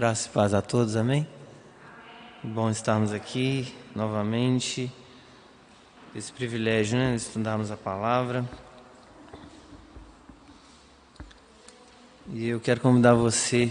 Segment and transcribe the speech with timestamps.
[0.00, 1.28] Graça e paz a todos, amém?
[2.42, 4.90] Bom estarmos aqui novamente.
[6.16, 8.48] Esse privilégio, né, de estudarmos a palavra.
[12.32, 13.70] E eu quero convidar você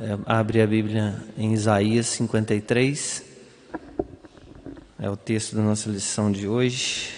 [0.00, 3.24] é, a abrir a Bíblia em Isaías 53.
[4.98, 7.14] É o texto da nossa lição de hoje.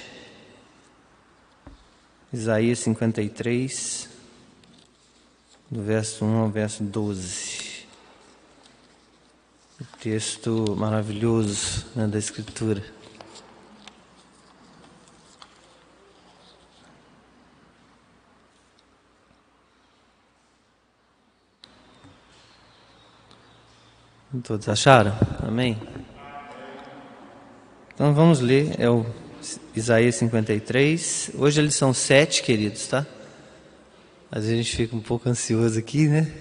[2.31, 4.11] Isaías 53,
[5.71, 7.62] do verso 1 ao verso 12
[10.03, 12.83] texto maravilhoso né, da Escritura.
[24.43, 25.17] Todos acharam?
[25.41, 25.81] Amém?
[27.95, 29.07] Então vamos ler, é o
[29.73, 31.31] Isaías 53.
[31.39, 33.07] Hoje eles são sete, queridos, tá?
[34.33, 36.33] Às vezes a gente fica um pouco ansioso aqui, né?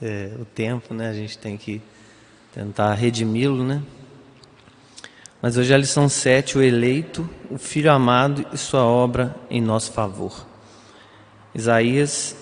[0.00, 1.10] É, o tempo, né?
[1.10, 1.82] A gente tem que
[2.58, 3.80] tentar redimi-lo, né?
[5.40, 9.60] Mas hoje é a lição 7, o eleito, o filho amado e sua obra em
[9.60, 10.44] nosso favor.
[11.54, 12.34] Isaías,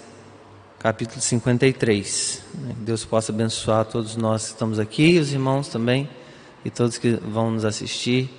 [0.79, 2.43] capítulo 53.
[2.55, 2.75] Né?
[2.79, 6.09] Que Deus possa abençoar todos nós que estamos aqui, os irmãos também,
[6.65, 8.31] e todos que vão nos assistir.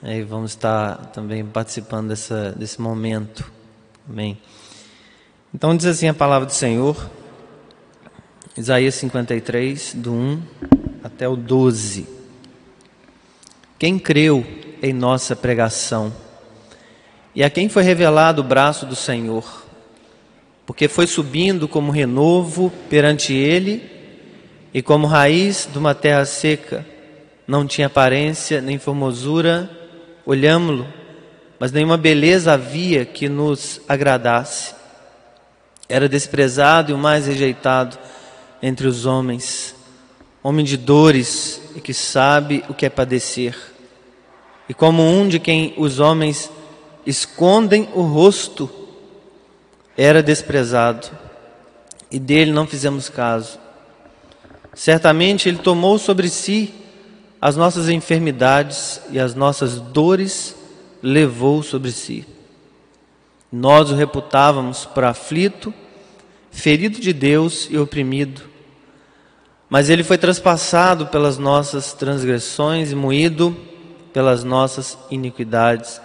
[0.00, 0.20] Né?
[0.20, 3.52] E vamos estar também participando dessa, desse momento.
[4.08, 4.38] Amém.
[5.52, 6.96] Então diz assim a palavra do Senhor,
[8.56, 10.42] Isaías 53, do 1
[11.02, 12.06] até o 12.
[13.78, 14.46] Quem creu
[14.82, 16.12] em nossa pregação
[17.34, 19.64] e a quem foi revelado o braço do Senhor,
[20.66, 23.90] porque foi subindo como renovo perante ele
[24.72, 26.86] e como raiz de uma terra seca,
[27.46, 29.68] não tinha aparência nem formosura,
[30.24, 30.86] olhámo-lo,
[31.58, 34.74] mas nenhuma beleza havia que nos agradasse.
[35.88, 37.98] Era desprezado e o mais rejeitado
[38.62, 39.74] entre os homens
[40.42, 43.56] homem de dores e que sabe o que é padecer.
[44.68, 46.50] E como um de quem os homens
[47.06, 48.70] escondem o rosto,
[49.96, 51.08] era desprezado,
[52.10, 53.58] e dele não fizemos caso.
[54.74, 56.72] Certamente ele tomou sobre si
[57.40, 60.56] as nossas enfermidades e as nossas dores
[61.02, 62.24] levou sobre si.
[63.50, 65.74] Nós o reputávamos por aflito,
[66.50, 68.51] ferido de Deus e oprimido.
[69.72, 73.56] Mas ele foi traspassado pelas nossas transgressões e moído
[74.12, 75.98] pelas nossas iniquidades.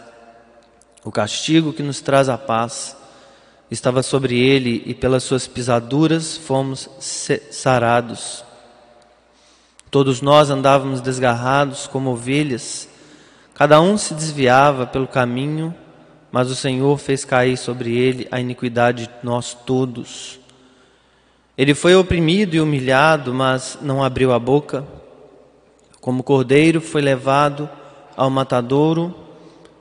[1.03, 2.95] O castigo que nos traz a paz
[3.69, 6.89] estava sobre ele e pelas suas pisaduras fomos
[7.51, 8.41] sarados.
[9.91, 12.87] Todos nós andávamos desgarrados como ovelhas,
[13.53, 15.75] cada um se desviava pelo caminho,
[16.31, 20.39] mas o Senhor fez cair sobre ele a iniquidade de nós todos.
[21.57, 24.85] Ele foi oprimido e humilhado, mas não abriu a boca.
[25.99, 27.67] Como cordeiro foi levado
[28.15, 29.15] ao matadouro,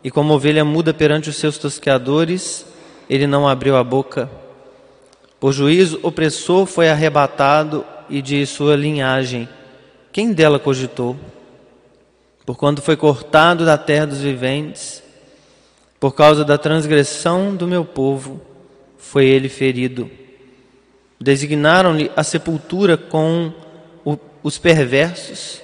[0.03, 2.65] e como ovelha muda perante os seus tosqueadores,
[3.11, 4.31] ele não abriu a boca.
[5.39, 9.49] Por juízo opressor foi arrebatado, e de sua linhagem,
[10.13, 11.17] quem dela cogitou?
[12.47, 15.03] Porquanto foi cortado da terra dos viventes,
[15.99, 18.41] por causa da transgressão do meu povo,
[18.97, 20.09] foi ele ferido.
[21.21, 23.53] Designaram-lhe a sepultura com
[24.05, 25.63] o, os perversos,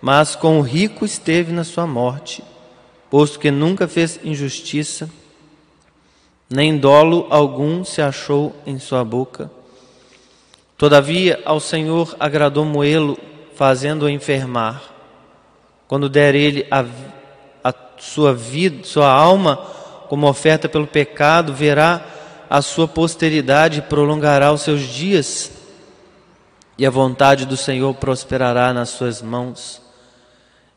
[0.00, 2.42] mas com o rico esteve na sua morte,
[3.10, 5.10] posto que nunca fez injustiça,
[6.48, 9.50] nem dolo algum se achou em sua boca.
[10.78, 13.18] Todavia ao Senhor agradou moê-lo,
[13.54, 14.82] fazendo-o enfermar.
[15.88, 16.84] Quando der ele a,
[17.64, 19.56] a sua vida, sua alma
[20.08, 22.04] como oferta pelo pecado, verá
[22.48, 25.50] a sua posteridade prolongará os seus dias,
[26.78, 29.80] e a vontade do Senhor prosperará nas suas mãos.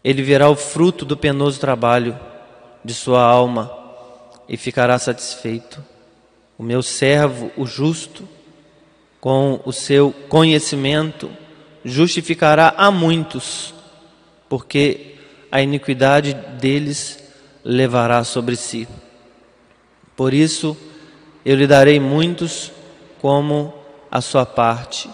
[0.03, 2.17] Ele verá o fruto do penoso trabalho
[2.83, 3.71] de sua alma
[4.47, 5.83] e ficará satisfeito.
[6.57, 8.27] O meu servo, o justo,
[9.19, 11.29] com o seu conhecimento,
[11.83, 13.73] justificará a muitos,
[14.47, 15.15] porque
[15.51, 17.19] a iniquidade deles
[17.63, 18.87] levará sobre si.
[20.15, 20.77] Por isso,
[21.45, 22.71] eu lhe darei muitos
[23.21, 23.73] como
[24.11, 25.09] a sua parte,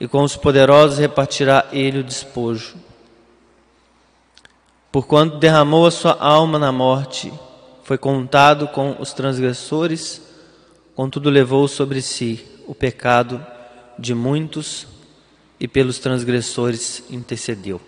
[0.00, 2.76] e com os poderosos repartirá ele o despojo.
[4.92, 7.32] Porquanto derramou a sua alma na morte,
[7.82, 10.22] foi contado com os transgressores,
[10.94, 13.44] contudo levou sobre si o pecado
[13.98, 14.86] de muitos
[15.58, 17.80] e pelos transgressores intercedeu.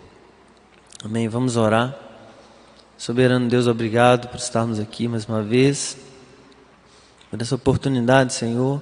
[1.03, 1.27] Amém.
[1.27, 1.97] Vamos orar.
[2.97, 5.97] Soberano Deus, obrigado por estarmos aqui mais uma vez
[7.31, 8.81] por essa oportunidade, Senhor,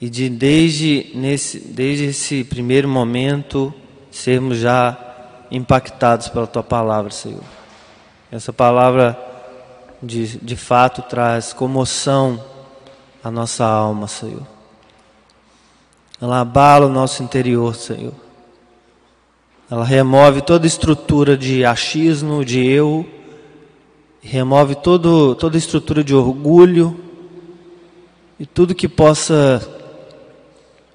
[0.00, 3.74] e de desde, nesse, desde esse primeiro momento
[4.08, 4.96] sermos já
[5.50, 7.42] impactados pela tua palavra, Senhor.
[8.30, 9.18] Essa palavra
[10.00, 12.40] de, de fato traz comoção
[13.22, 14.46] à nossa alma, Senhor.
[16.20, 18.14] Ela abala o nosso interior, Senhor.
[19.68, 23.04] Ela remove toda estrutura de achismo, de eu,
[24.22, 27.09] remove todo, toda estrutura de orgulho
[28.40, 29.60] e tudo que possa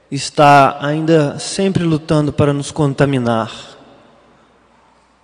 [0.10, 3.52] estar ainda sempre lutando para nos contaminar.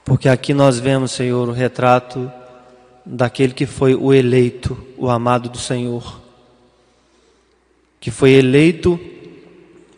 [0.06, 2.31] Porque aqui nós vemos, Senhor, o retrato
[3.03, 6.21] daquele que foi o eleito, o amado do Senhor,
[8.00, 9.00] que foi eleito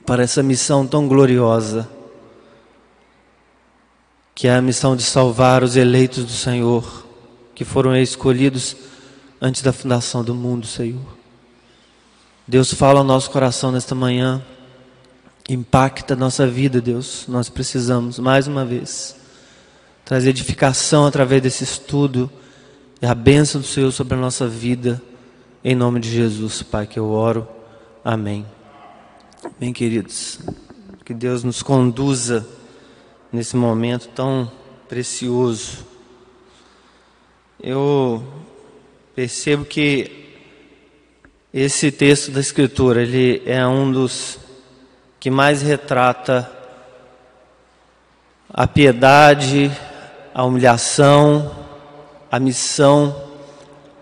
[0.05, 1.89] para essa missão tão gloriosa,
[4.33, 7.05] que é a missão de salvar os eleitos do Senhor,
[7.53, 8.77] que foram escolhidos
[9.41, 11.22] antes da fundação do mundo, Senhor.
[12.45, 14.43] Deus fala ao nosso coração nesta manhã,
[15.49, 17.23] impacta a nossa vida, Deus.
[17.25, 19.15] Nós precisamos, mais uma vez,
[20.03, 22.29] trazer edificação através desse estudo
[23.01, 25.01] e a bênção do Senhor sobre a nossa vida,
[25.63, 27.47] em nome de Jesus, Pai, que eu oro.
[28.03, 28.45] Amém.
[29.57, 30.39] Bem, queridos,
[31.05, 32.45] que Deus nos conduza
[33.31, 34.51] nesse momento tão
[34.89, 35.85] precioso.
[37.57, 38.21] Eu
[39.15, 40.22] percebo que
[41.53, 44.39] esse texto da Escritura, ele é um dos
[45.19, 46.49] que mais retrata
[48.49, 49.71] a piedade,
[50.33, 51.55] a humilhação,
[52.31, 53.15] a missão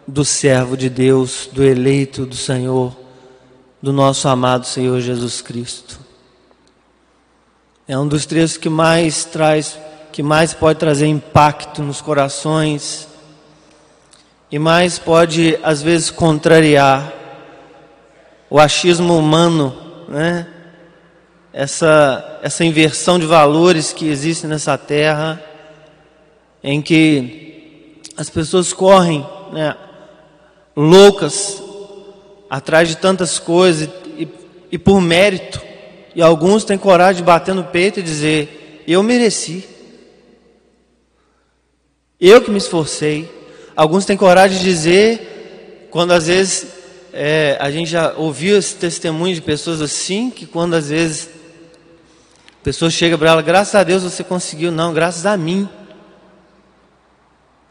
[0.08, 2.96] do servo de Deus, do eleito do Senhor,
[3.82, 6.00] do nosso amado Senhor Jesus Cristo.
[7.86, 9.78] É um dos trechos que mais traz,
[10.14, 13.10] que mais pode trazer impacto nos corações
[14.50, 17.21] e mais pode às vezes contrariar
[18.52, 19.74] o achismo humano,
[20.10, 20.46] né?
[21.54, 25.42] essa, essa inversão de valores que existe nessa terra,
[26.62, 29.74] em que as pessoas correm né,
[30.76, 31.64] loucas
[32.50, 34.28] atrás de tantas coisas e,
[34.70, 35.62] e por mérito,
[36.14, 39.66] e alguns têm coragem de bater no peito e dizer: Eu mereci,
[42.20, 43.32] eu que me esforcei.
[43.78, 46.81] Alguns têm coragem de dizer, quando às vezes
[47.14, 51.30] é, a gente já ouviu esse testemunho de pessoas assim, que quando às vezes
[52.62, 55.68] a pessoa chega para ela, graças a Deus você conseguiu, não, graças a mim.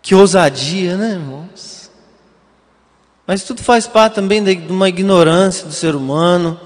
[0.02, 1.90] Que ousadia, né, irmãos?
[3.26, 6.58] Mas tudo faz parte também de uma ignorância do ser humano,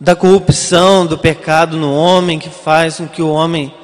[0.00, 3.74] da corrupção, do pecado no homem, que faz com que o homem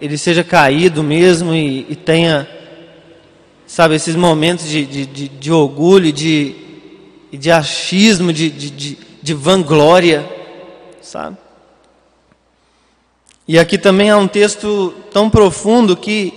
[0.00, 2.48] ele seja caído mesmo e, e tenha,
[3.66, 6.69] sabe, esses momentos de, de, de, de orgulho, de,
[7.32, 10.28] e de achismo, de, de, de, de vanglória,
[11.00, 11.36] sabe?
[13.46, 16.34] E aqui também há um texto tão profundo que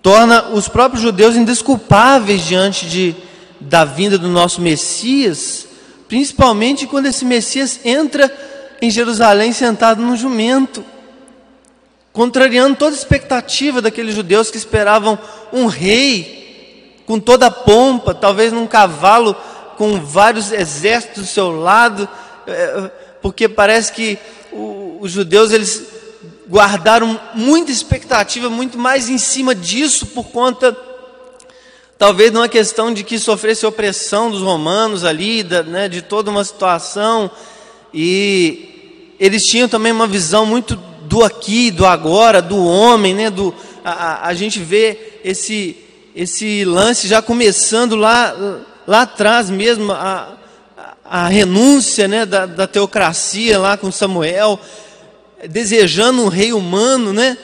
[0.00, 3.14] torna os próprios judeus indesculpáveis diante de,
[3.60, 5.66] da vinda do nosso Messias,
[6.08, 8.34] principalmente quando esse Messias entra
[8.80, 10.84] em Jerusalém sentado num jumento,
[12.12, 15.18] contrariando toda a expectativa daqueles judeus que esperavam
[15.52, 19.36] um rei com toda a pompa, talvez num cavalo
[19.76, 22.08] com vários exércitos do seu lado,
[22.46, 22.90] é,
[23.20, 24.18] porque parece que
[25.00, 25.82] os judeus eles
[26.48, 30.76] guardaram muita expectativa, muito mais em cima disso por conta
[31.98, 36.44] talvez não é questão de que sofresse opressão dos romanos ali, né, de toda uma
[36.44, 37.30] situação,
[37.92, 43.54] e eles tinham também uma visão muito do aqui, do agora, do homem, né, do,
[43.84, 45.76] a, a gente vê esse,
[46.14, 48.34] esse lance já começando lá
[48.86, 50.36] lá atrás mesmo, a,
[51.04, 54.58] a renúncia né, da, da teocracia lá com Samuel,
[55.48, 57.36] desejando um rei humano, né?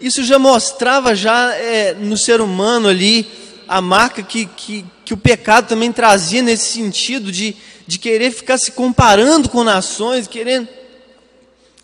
[0.00, 3.26] Isso já mostrava já é, no ser humano ali
[3.68, 7.54] a marca que, que, que o pecado também trazia nesse sentido de,
[7.86, 10.68] de querer ficar se comparando com nações, querendo,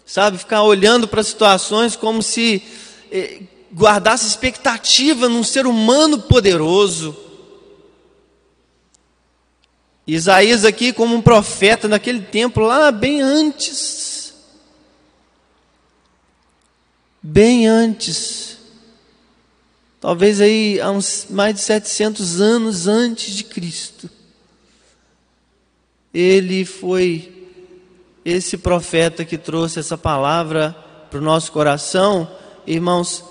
[0.04, 2.62] sabe, ficar olhando para situações como se
[3.12, 3.40] é,
[3.74, 7.25] guardasse expectativa num ser humano poderoso.
[10.06, 14.34] Isaías aqui como um profeta naquele tempo lá bem antes.
[17.20, 18.58] Bem antes.
[20.00, 24.08] Talvez aí há uns mais de 700 anos antes de Cristo.
[26.14, 27.50] Ele foi
[28.24, 30.74] esse profeta que trouxe essa palavra
[31.10, 32.30] para o nosso coração,
[32.64, 33.24] irmãos.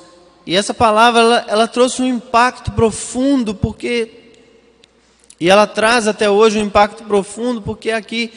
[0.45, 4.24] E essa palavra ela, ela trouxe um impacto profundo, porque
[5.39, 8.31] e ela traz até hoje um impacto profundo, porque aqui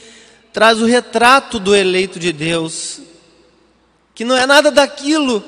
[0.52, 3.00] traz o retrato do eleito de Deus,
[4.14, 5.44] que não é nada daquilo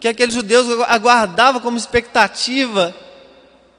[0.00, 2.94] que aqueles judeus aguardavam como expectativa,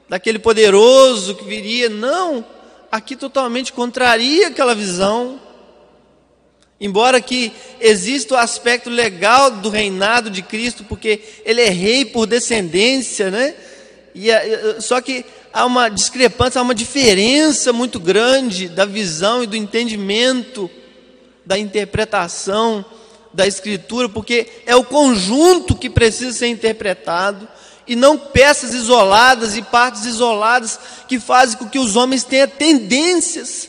[0.08, 2.44] daquele poderoso que viria, não,
[2.90, 5.40] aqui totalmente contraria aquela visão.
[6.80, 12.26] Embora que exista o aspecto legal do reinado de Cristo, porque ele é rei por
[12.26, 13.54] descendência, né?
[14.14, 14.28] E,
[14.80, 20.70] só que há uma discrepância, há uma diferença muito grande da visão e do entendimento,
[21.44, 22.84] da interpretação
[23.32, 27.48] da Escritura, porque é o conjunto que precisa ser interpretado
[27.86, 30.78] e não peças isoladas e partes isoladas
[31.08, 33.68] que fazem com que os homens tenham tendências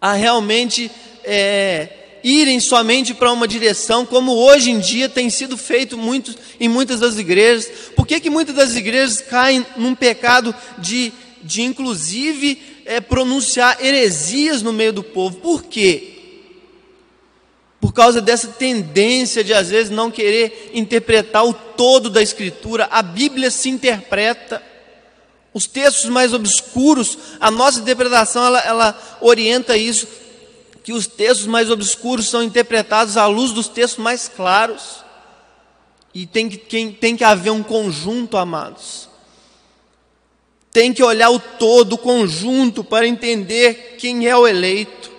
[0.00, 0.90] a realmente
[1.24, 6.68] é, irem somente para uma direção, como hoje em dia tem sido feito muito, em
[6.68, 7.70] muitas das igrejas.
[7.94, 14.62] Por que, que muitas das igrejas caem num pecado de, de inclusive, é, pronunciar heresias
[14.62, 15.36] no meio do povo?
[15.36, 16.14] Por quê?
[17.80, 23.02] Por causa dessa tendência de, às vezes, não querer interpretar o todo da Escritura, a
[23.02, 24.62] Bíblia se interpreta.
[25.54, 30.06] Os textos mais obscuros, a nossa interpretação, ela, ela orienta isso
[30.82, 35.04] que os textos mais obscuros são interpretados à luz dos textos mais claros.
[36.14, 36.58] E tem que,
[36.92, 39.08] tem que haver um conjunto, amados.
[40.72, 45.10] Tem que olhar o todo, o conjunto, para entender quem é o eleito.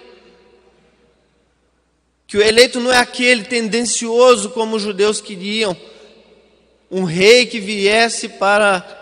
[2.27, 5.75] Que o eleito não é aquele tendencioso como os judeus queriam,
[6.91, 8.97] um rei que viesse para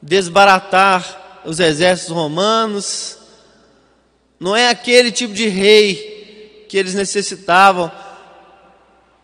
[0.00, 3.18] desbaratar os exércitos romanos,
[4.38, 7.90] não é aquele tipo de rei que eles necessitavam.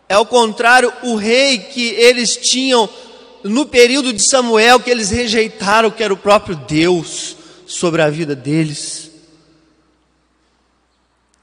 [0.09, 2.89] É ao contrário, o rei que eles tinham
[3.43, 7.35] no período de Samuel, que eles rejeitaram, que era o próprio Deus
[7.67, 9.11] sobre a vida deles.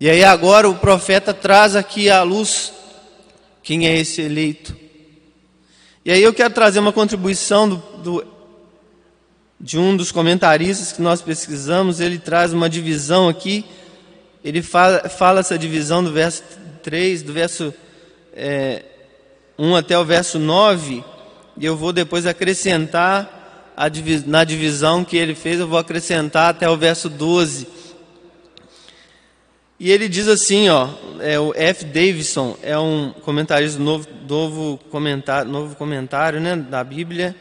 [0.00, 2.72] E aí agora o profeta traz aqui à luz
[3.62, 4.74] quem é esse eleito.
[6.04, 8.26] E aí eu quero trazer uma contribuição do, do
[9.60, 13.64] de um dos comentaristas que nós pesquisamos, ele traz uma divisão aqui,
[14.42, 16.42] ele fala, fala essa divisão do verso
[16.82, 17.74] 3, do verso
[18.32, 18.82] é,
[19.58, 21.04] 1 até o verso 9,
[21.58, 23.38] e eu vou depois acrescentar,
[24.26, 27.66] na divisão que ele fez, eu vou acrescentar até o verso 12.
[29.78, 30.88] E ele diz assim, ó,
[31.20, 31.86] é, o F.
[31.86, 37.34] Davidson é um comentarista novo, novo comentário, novo comentário né, da Bíblia,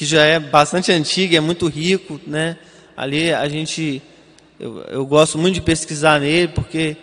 [0.00, 2.56] que já é bastante antigo, é muito rico, né?
[2.96, 4.00] Ali a gente,
[4.58, 6.96] eu, eu gosto muito de pesquisar nele, porque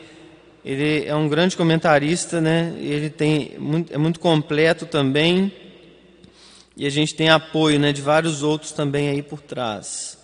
[0.66, 2.74] ele é um grande comentarista, né?
[2.80, 5.54] Ele tem muito, é muito completo também,
[6.76, 10.18] e a gente tem apoio, né, de vários outros também aí por trás.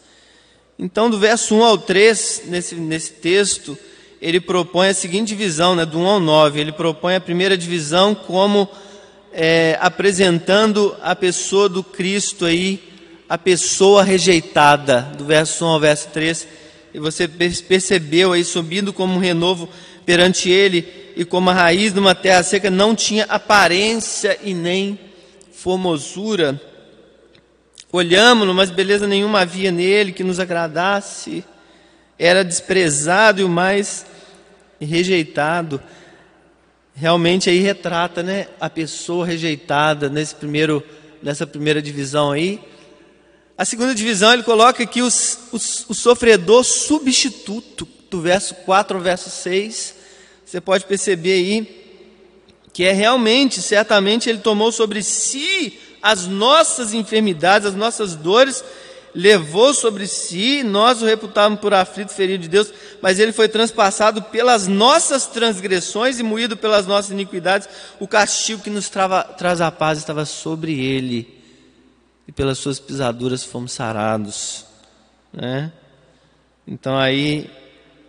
[0.80, 3.78] Então, do verso 1 ao 3, nesse, nesse texto,
[4.20, 6.60] ele propõe a seguinte divisão, né, do 1 ao 9.
[6.60, 8.68] Ele propõe a primeira divisão como
[9.34, 12.82] é, apresentando a pessoa do Cristo aí,
[13.28, 16.48] a pessoa rejeitada, do verso 1 ao verso 3,
[16.94, 19.68] e você percebeu aí, subindo como um renovo
[20.06, 25.00] perante ele, e como a raiz de uma terra seca, não tinha aparência e nem
[25.52, 26.62] formosura.
[27.92, 31.44] Olhamos-no, mas beleza nenhuma havia nele que nos agradasse,
[32.20, 34.06] era desprezado e o mais
[34.80, 35.82] rejeitado
[36.96, 40.84] realmente aí retrata né, a pessoa rejeitada nesse primeiro,
[41.22, 42.60] nessa primeira divisão aí.
[43.58, 49.04] A segunda divisão ele coloca aqui os, os, o sofredor substituto, do verso 4 ao
[49.04, 49.96] verso 6.
[50.46, 51.84] Você pode perceber aí
[52.72, 58.64] que é realmente, certamente, ele tomou sobre si as nossas enfermidades, as nossas dores,
[59.14, 64.22] levou sobre si, nós o reputávamos por aflito, ferido de Deus, mas ele foi transpassado
[64.24, 67.70] pelas nossas transgressões e moído pelas nossas iniquidades.
[68.00, 71.42] O castigo que nos trava, traz a paz estava sobre ele,
[72.28, 74.66] e pelas suas pisaduras fomos sarados.
[75.32, 75.72] Né?
[76.68, 77.50] Então aí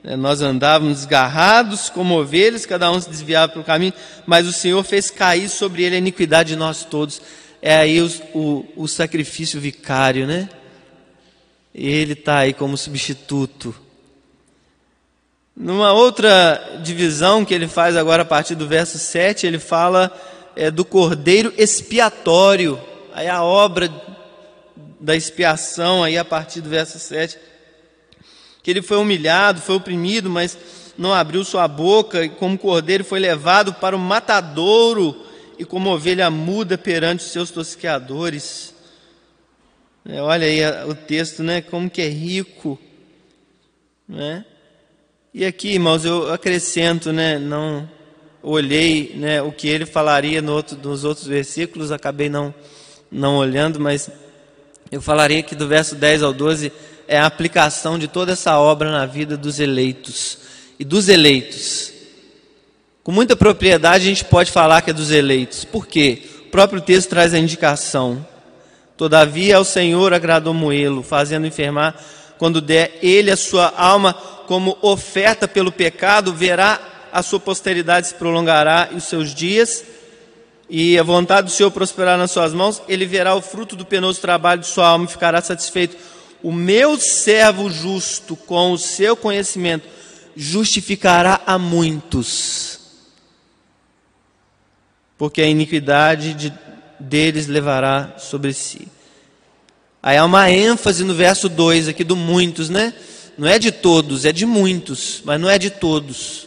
[0.02, 3.92] né, nós andávamos desgarrados como ovelhas, cada um se desviava pelo caminho,
[4.24, 7.20] mas o Senhor fez cair sobre ele a iniquidade de nós todos.
[7.60, 10.48] É aí o, o, o sacrifício vicário, né?
[11.74, 13.74] Ele está aí como substituto.
[15.56, 20.12] Numa outra divisão que ele faz agora a partir do verso 7, ele fala
[20.54, 22.80] é, do cordeiro expiatório.
[23.12, 23.90] Aí a obra
[25.00, 27.38] da expiação, aí a partir do verso 7,
[28.62, 30.56] que ele foi humilhado, foi oprimido, mas
[30.96, 35.14] não abriu sua boca, e como cordeiro foi levado para o matadouro,
[35.58, 38.73] e como ovelha muda perante os seus tosqueadores.
[40.06, 41.62] É, olha aí o texto, né?
[41.62, 42.78] Como que é rico,
[44.08, 44.44] né?
[45.32, 47.90] E aqui, irmãos, eu acrescento, né, não
[48.40, 52.54] olhei, né, o que ele falaria no outro, nos outros versículos, acabei não
[53.10, 54.08] não olhando, mas
[54.92, 56.72] eu falaria que do verso 10 ao 12
[57.08, 60.38] é a aplicação de toda essa obra na vida dos eleitos
[60.78, 61.92] e dos eleitos.
[63.02, 65.64] Com muita propriedade a gente pode falar que é dos eleitos.
[65.64, 66.22] Por quê?
[66.46, 68.24] O próprio texto traz a indicação.
[68.96, 71.96] Todavia ao Senhor agradou Moelo, fazendo enfermar,
[72.38, 74.14] quando der ele a sua alma
[74.46, 76.80] como oferta pelo pecado, verá
[77.12, 79.84] a sua posteridade se prolongará e os seus dias,
[80.68, 84.20] e a vontade do Senhor prosperar nas suas mãos, ele verá o fruto do penoso
[84.20, 85.96] trabalho de sua alma e ficará satisfeito.
[86.42, 89.86] O meu servo justo, com o seu conhecimento,
[90.36, 92.80] justificará a muitos,
[95.16, 96.52] porque a iniquidade de,
[96.98, 98.88] deles levará sobre si.
[100.02, 102.92] Aí há uma ênfase no verso 2 aqui do muitos, né?
[103.38, 106.46] Não é de todos, é de muitos, mas não é de todos.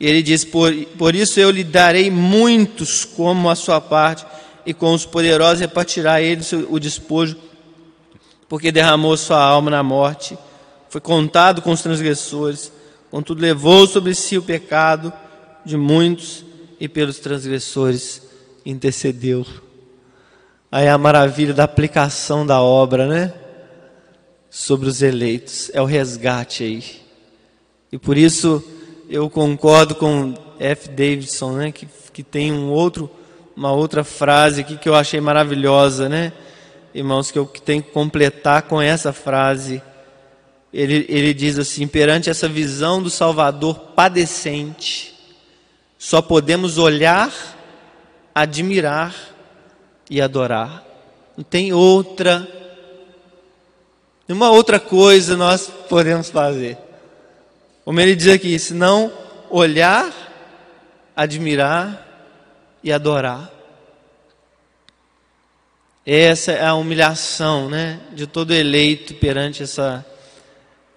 [0.00, 4.24] Ele diz: por, por isso eu lhe darei muitos como a sua parte,
[4.64, 7.36] e com os poderosos repartirá ele o despojo,
[8.48, 10.38] porque derramou sua alma na morte,
[10.88, 12.72] foi contado com os transgressores,
[13.10, 15.12] contudo levou sobre si o pecado
[15.66, 16.44] de muitos
[16.80, 18.29] e pelos transgressores
[18.64, 19.46] intercedeu.
[20.70, 23.32] Aí é a maravilha da aplicação da obra, né?
[24.48, 25.70] Sobre os eleitos.
[25.74, 26.84] É o resgate aí.
[27.90, 28.62] E por isso
[29.08, 30.88] eu concordo com F.
[30.88, 31.72] Davidson, né?
[31.72, 33.10] Que, que tem um outro,
[33.56, 36.32] uma outra frase aqui que eu achei maravilhosa, né?
[36.94, 39.82] Irmãos, que eu tenho que completar com essa frase.
[40.72, 45.14] Ele, ele diz assim: perante essa visão do Salvador padecente,
[45.98, 47.32] só podemos olhar,
[48.34, 49.14] admirar
[50.08, 50.84] e adorar.
[51.36, 52.46] Não tem outra,
[54.28, 56.76] nenhuma outra coisa nós podemos fazer.
[57.84, 59.12] Como ele diz aqui, se não
[59.48, 60.12] olhar,
[61.16, 62.06] admirar
[62.82, 63.50] e adorar.
[66.04, 70.04] Essa é a humilhação, né, de todo eleito perante essa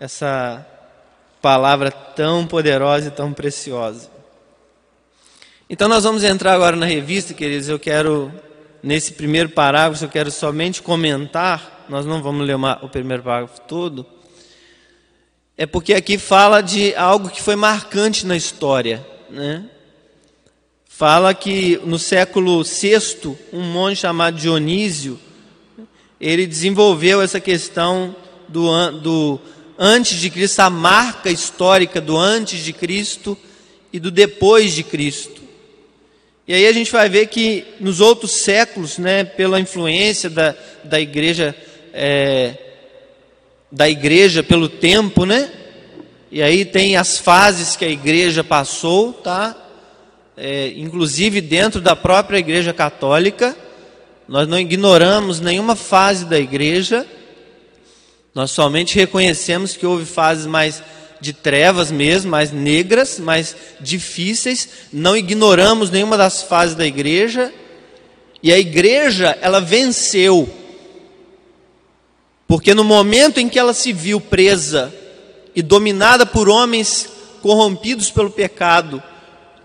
[0.04, 0.66] essa
[1.42, 4.13] palavra tão poderosa e tão preciosa.
[5.74, 7.68] Então nós vamos entrar agora na revista, queridos.
[7.68, 8.32] Eu quero
[8.84, 13.60] nesse primeiro parágrafo, eu quero somente comentar, nós não vamos ler uma, o primeiro parágrafo
[13.62, 14.06] todo,
[15.58, 19.04] é porque aqui fala de algo que foi marcante na história.
[19.32, 19.68] Né?
[20.86, 25.20] Fala que no século VI, um monge chamado Dionísio,
[26.22, 28.16] ele desenvolveu essa questão
[28.48, 29.40] do, do
[29.76, 33.36] antes de Cristo, a marca histórica do antes de Cristo
[33.92, 35.43] e do depois de Cristo.
[36.46, 40.54] E aí a gente vai ver que nos outros séculos, né, pela influência da,
[40.84, 41.56] da igreja,
[41.94, 42.56] é,
[43.72, 45.50] da igreja pelo tempo, né?
[46.30, 49.56] E aí tem as fases que a igreja passou, tá?
[50.36, 53.56] É, inclusive dentro da própria igreja católica,
[54.28, 57.06] nós não ignoramos nenhuma fase da igreja,
[58.36, 60.84] nós somente reconhecemos que houve fases mais
[61.24, 64.68] de trevas mesmo, mais negras, mais difíceis.
[64.92, 67.52] Não ignoramos nenhuma das fases da igreja.
[68.44, 70.50] E a igreja, ela venceu.
[72.46, 74.94] Porque no momento em que ela se viu presa
[75.56, 77.08] e dominada por homens
[77.42, 79.02] corrompidos pelo pecado,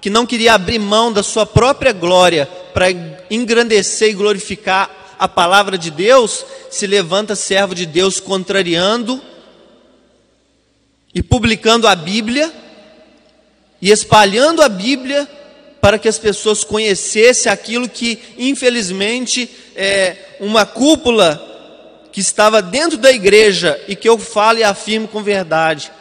[0.01, 2.87] que não queria abrir mão da sua própria glória para
[3.29, 9.21] engrandecer e glorificar a palavra de Deus, se levanta servo de Deus contrariando
[11.15, 12.53] e publicando a Bíblia
[13.81, 15.29] e espalhando a Bíblia
[15.81, 21.45] para que as pessoas conhecessem aquilo que, infelizmente, é uma cúpula
[22.11, 25.93] que estava dentro da igreja e que eu falo e afirmo com verdade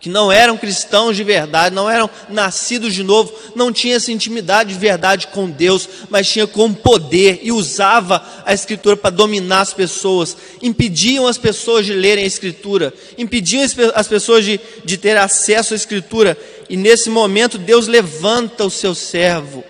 [0.00, 4.72] que não eram cristãos de verdade, não eram nascidos de novo, não tinha essa intimidade
[4.72, 9.74] de verdade com Deus, mas tinha como poder e usava a Escritura para dominar as
[9.74, 13.62] pessoas, impediam as pessoas de lerem a Escritura, impediam
[13.94, 16.36] as pessoas de, de ter acesso à Escritura,
[16.70, 19.62] e nesse momento Deus levanta o seu servo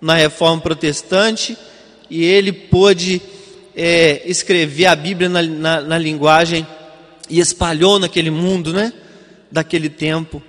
[0.00, 1.58] na reforma protestante,
[2.08, 3.20] e ele pôde
[3.74, 6.64] é, escrever a Bíblia na, na, na linguagem
[7.28, 8.92] e espalhou naquele mundo, né?
[9.50, 10.42] Daquele tempo.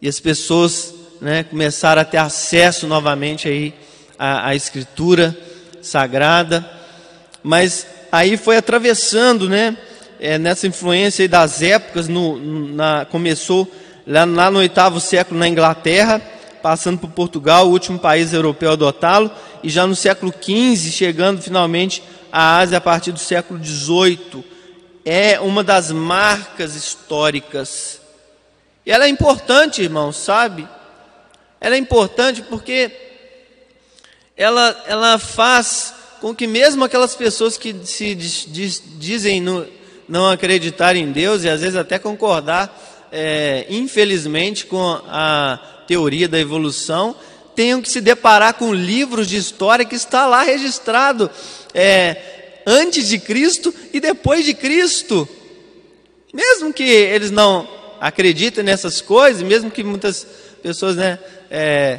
[0.00, 3.74] E as pessoas né, começaram a ter acesso novamente aí
[4.18, 5.36] à, à Escritura
[5.80, 6.68] Sagrada.
[7.42, 9.76] Mas aí foi atravessando, né?
[10.20, 12.38] É, nessa influência das épocas, no,
[12.74, 13.70] na, começou
[14.06, 16.22] lá, lá no oitavo século na Inglaterra,
[16.62, 19.30] passando por Portugal, o último país europeu a adotá-lo,
[19.62, 24.54] e já no século XV, chegando finalmente à Ásia a partir do século XVIII
[25.04, 28.00] é uma das marcas históricas.
[28.86, 30.68] E ela é importante, irmãos, sabe?
[31.60, 32.90] Ela é importante porque
[34.36, 39.66] ela, ela faz com que mesmo aquelas pessoas que se diz, diz, dizem no,
[40.08, 46.38] não acreditar em Deus e às vezes até concordar, é, infelizmente, com a teoria da
[46.38, 47.16] evolução,
[47.54, 51.30] tenham que se deparar com livros de história que está lá registrado
[51.72, 52.16] é,
[52.66, 55.28] antes de Cristo e depois de Cristo.
[56.32, 57.68] Mesmo que eles não
[58.04, 60.26] acreditem nessas coisas, mesmo que muitas
[60.62, 61.18] pessoas né,
[61.50, 61.98] é,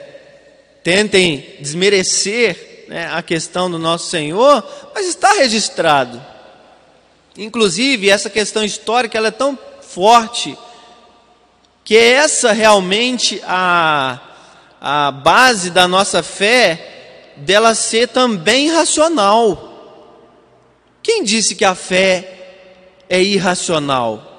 [0.83, 4.63] tentem desmerecer né, a questão do nosso Senhor,
[4.93, 6.23] mas está registrado.
[7.35, 10.55] Inclusive, essa questão histórica ela é tão forte
[11.83, 14.19] que é essa realmente a,
[14.79, 19.73] a base da nossa fé dela ser também racional.
[21.01, 22.59] Quem disse que a fé
[23.09, 24.34] é irracional?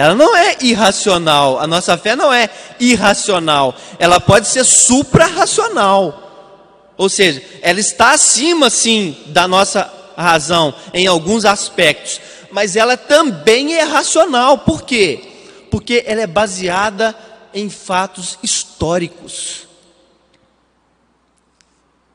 [0.00, 2.48] Ela não é irracional, a nossa fé não é
[2.80, 6.88] irracional, ela pode ser suprarracional.
[6.96, 12.18] Ou seja, ela está acima sim da nossa razão em alguns aspectos,
[12.50, 14.56] mas ela também é racional.
[14.56, 15.22] Por quê?
[15.70, 17.14] Porque ela é baseada
[17.52, 19.68] em fatos históricos.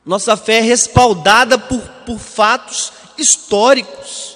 [0.04, 4.35] Nossa fé é respaldada por, por fatos históricos.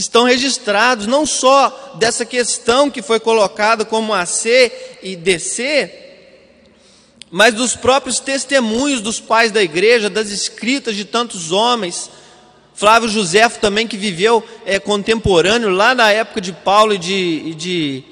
[0.00, 5.92] Estão registrados não só dessa questão que foi colocada como AC e DC,
[7.30, 12.10] mas dos próprios testemunhos dos pais da igreja, das escritas de tantos homens.
[12.74, 17.54] Flávio Josefo também, que viveu é, contemporâneo lá na época de Paulo e de, e
[17.54, 18.04] de,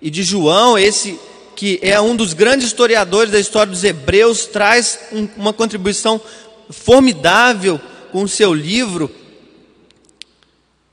[0.00, 1.18] e de João, esse
[1.56, 6.20] que é um dos grandes historiadores da história dos Hebreus, traz um, uma contribuição
[6.70, 7.80] formidável
[8.12, 9.10] com o seu livro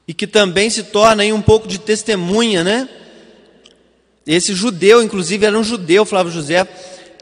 [0.07, 2.89] e que também se torna aí um pouco de testemunha, né?
[4.25, 6.63] Esse judeu, inclusive, era um judeu, Flávio José,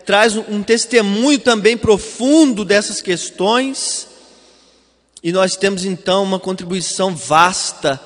[0.05, 4.07] traz um testemunho também profundo dessas questões,
[5.23, 7.99] e nós temos então uma contribuição vasta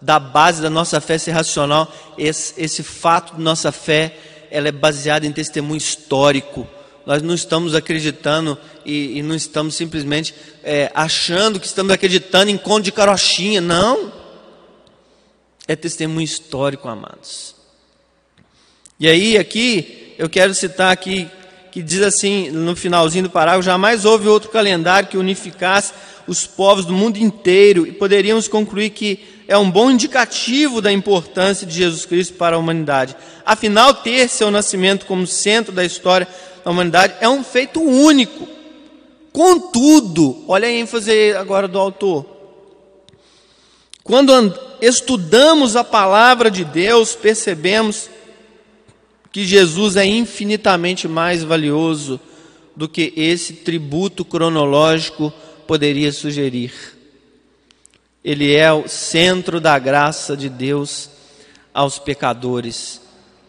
[0.00, 4.16] da base da nossa fé ser racional, esse, esse fato de nossa fé
[4.50, 6.68] ela é baseada em testemunho histórico.
[7.04, 12.56] Nós não estamos acreditando e, e não estamos simplesmente é, achando que estamos acreditando em
[12.56, 13.60] conto de carochinha.
[13.60, 14.12] Não.
[15.66, 17.54] É testemunho histórico, amados.
[18.98, 21.28] E aí, aqui, eu quero citar aqui,
[21.72, 25.92] que diz assim, no finalzinho do parágrafo, jamais houve outro calendário que unificasse
[26.26, 31.66] os povos do mundo inteiro, e poderíamos concluir que é um bom indicativo da importância
[31.66, 33.16] de Jesus Cristo para a humanidade.
[33.44, 36.28] Afinal, ter seu nascimento como centro da história
[36.64, 38.48] da humanidade é um feito único.
[39.32, 42.26] Contudo, olha a ênfase agora do autor.
[44.04, 44.32] Quando
[44.80, 48.10] estudamos a palavra de Deus, percebemos
[49.30, 52.20] que Jesus é infinitamente mais valioso
[52.76, 55.32] do que esse tributo cronológico
[55.66, 56.72] poderia sugerir.
[58.24, 61.10] Ele é o centro da graça de Deus
[61.72, 63.00] aos pecadores.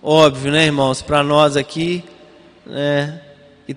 [0.02, 1.02] Óbvio, né, irmãos?
[1.02, 2.04] Para nós aqui,
[2.66, 3.22] né,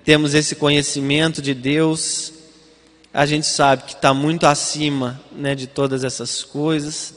[0.03, 2.33] temos esse conhecimento de Deus,
[3.13, 7.13] a gente sabe que está muito acima né, de todas essas coisas.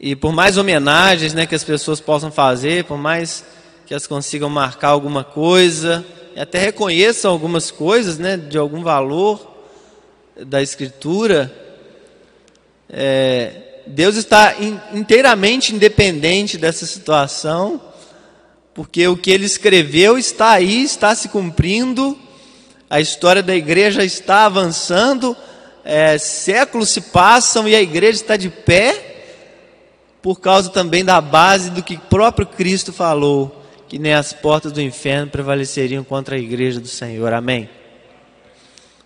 [0.00, 3.44] E por mais homenagens né, que as pessoas possam fazer, por mais
[3.86, 6.04] que elas consigam marcar alguma coisa,
[6.34, 9.54] e até reconheçam algumas coisas né, de algum valor
[10.36, 11.52] da Escritura,
[12.90, 17.80] é, Deus está in, inteiramente independente dessa situação,
[18.74, 22.18] porque o que ele escreveu está aí, está se cumprindo,
[22.90, 25.36] a história da igreja está avançando,
[25.84, 29.12] é, séculos se passam e a igreja está de pé,
[30.20, 34.80] por causa também da base do que próprio Cristo falou, que nem as portas do
[34.80, 37.32] inferno prevaleceriam contra a igreja do Senhor.
[37.32, 37.68] Amém.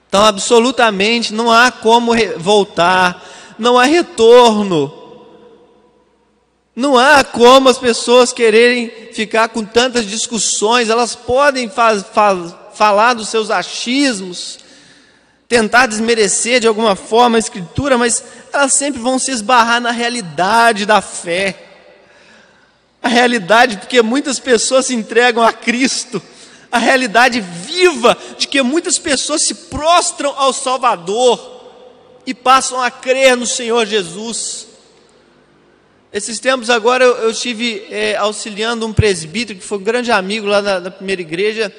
[0.08, 3.22] Então, absolutamente não há como voltar,
[3.58, 4.97] não há retorno.
[6.78, 13.50] Não há como as pessoas quererem ficar com tantas discussões, elas podem falar dos seus
[13.50, 14.60] achismos,
[15.48, 20.86] tentar desmerecer de alguma forma a Escritura, mas elas sempre vão se esbarrar na realidade
[20.86, 21.56] da fé.
[23.02, 26.22] A realidade, porque muitas pessoas se entregam a Cristo,
[26.70, 31.60] a realidade viva de que muitas pessoas se prostram ao Salvador
[32.24, 34.67] e passam a crer no Senhor Jesus.
[36.12, 40.46] Esses tempos agora eu, eu estive é, auxiliando um presbítero que foi um grande amigo
[40.46, 41.72] lá da, da primeira igreja.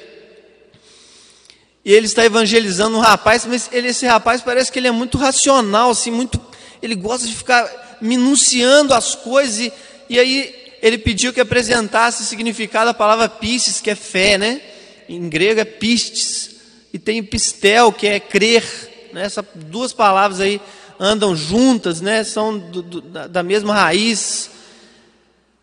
[1.84, 5.18] E ele está evangelizando um rapaz, mas ele, esse rapaz parece que ele é muito
[5.18, 6.40] racional, assim, muito,
[6.80, 9.58] ele gosta de ficar minuciando as coisas.
[9.58, 9.72] E,
[10.08, 14.60] e aí ele pediu que apresentasse o significado da palavra pistes, que é fé, né?
[15.08, 16.50] Em grego é pistes.
[16.92, 18.64] E tem pistel, que é crer.
[19.12, 19.24] Né?
[19.24, 20.60] Essas duas palavras aí
[21.00, 22.22] andam juntas, né?
[22.22, 24.50] São do, do, da mesma raiz.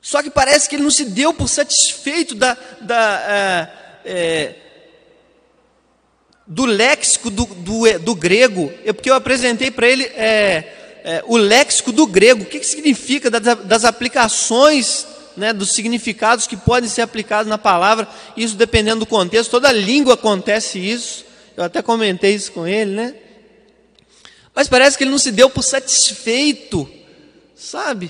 [0.01, 3.69] Só que parece que ele não se deu por satisfeito da, da é,
[4.05, 4.55] é,
[6.47, 11.35] do léxico do, do, do, grego, é porque eu apresentei para ele é, é, o
[11.35, 16.89] léxico do grego, o que, que significa das, das aplicações, né, dos significados que podem
[16.89, 21.25] ser aplicados na palavra, isso dependendo do contexto, toda língua acontece isso,
[21.57, 23.13] eu até comentei isso com ele, né?
[24.57, 26.89] Mas parece que ele não se deu por satisfeito,
[27.55, 28.09] sabe?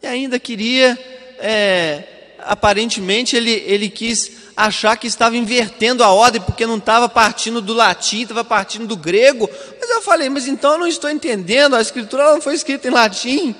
[0.00, 0.96] E ainda queria,
[1.40, 2.04] é,
[2.38, 7.74] aparentemente, ele, ele quis achar que estava invertendo a ordem, porque não estava partindo do
[7.74, 9.50] latim, estava partindo do grego.
[9.80, 12.92] Mas eu falei, mas então eu não estou entendendo, a escritura não foi escrita em
[12.92, 13.52] latim.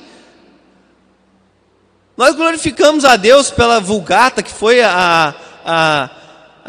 [2.16, 5.34] Nós glorificamos a Deus pela Vulgata, que foi a,
[5.66, 6.10] a,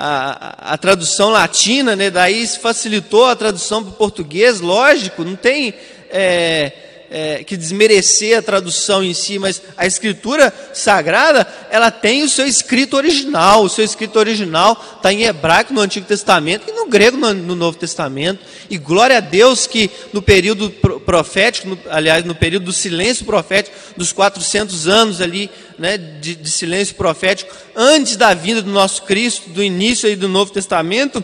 [0.01, 2.09] a, a tradução latina, né?
[2.09, 5.73] daí facilitou a tradução para o português, lógico, não tem.
[6.09, 6.71] É,
[7.09, 12.45] é, que desmerecer a tradução em si, mas a escritura sagrada, ela tem o seu
[12.45, 13.63] escrito original.
[13.63, 17.55] O seu escrito original está em hebraico no Antigo Testamento e no grego no, no,
[17.55, 18.39] Novo Testamento.
[18.69, 23.75] E glória a Deus que no período profético, no, aliás, no período do silêncio profético,
[23.97, 29.49] dos 400 anos ali, né, de, de silêncio profético, antes da vinda do nosso Cristo,
[29.49, 31.23] do início aí do Novo Testamento,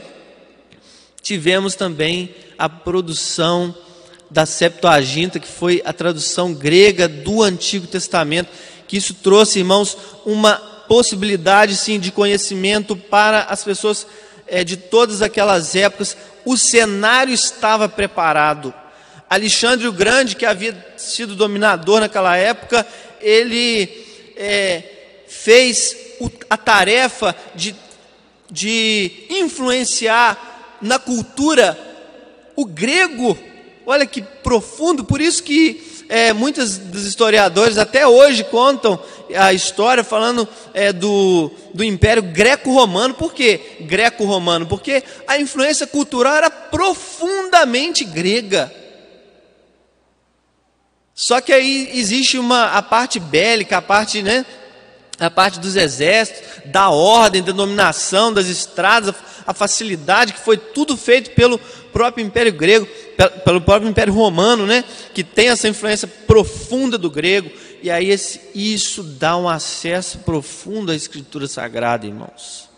[1.22, 3.76] tivemos também a produção
[4.30, 8.50] da Septuaginta, que foi a tradução grega do Antigo Testamento,
[8.88, 10.56] que isso trouxe, irmãos, uma
[10.88, 14.06] possibilidade sim de conhecimento para as pessoas
[14.48, 16.16] é, de todas aquelas épocas.
[16.44, 18.74] O cenário estava preparado.
[19.30, 22.86] Alexandre o Grande, que havia sido dominador naquela época,
[23.20, 23.90] ele
[24.38, 24.84] é,
[25.28, 25.96] fez
[26.50, 27.76] a tarefa de,
[28.52, 31.78] de influenciar na cultura
[32.56, 33.38] o grego
[33.86, 39.00] Olha que profundo, por isso que é, muitos dos historiadores até hoje contam
[39.36, 43.14] a história falando é, do, do Império Greco-Romano.
[43.14, 44.68] Por que Greco-Romano?
[44.68, 48.72] Porque a influência cultural era profundamente grega.
[51.14, 54.46] Só que aí existe uma, a parte bélica, a parte, né,
[55.18, 59.16] a parte dos exércitos, da ordem, da dominação, das estradas,
[59.48, 61.58] a facilidade que foi tudo feito pelo
[61.94, 62.86] próprio Império Grego,
[63.44, 67.50] pelo próprio Império Romano, né, que tem essa influência profunda do grego,
[67.82, 72.70] e aí esse, isso dá um acesso profundo à Escritura Sagrada, irmãos.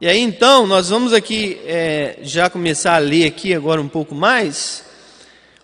[0.00, 4.14] E aí então, nós vamos aqui é, já começar a ler aqui agora um pouco
[4.14, 4.84] mais.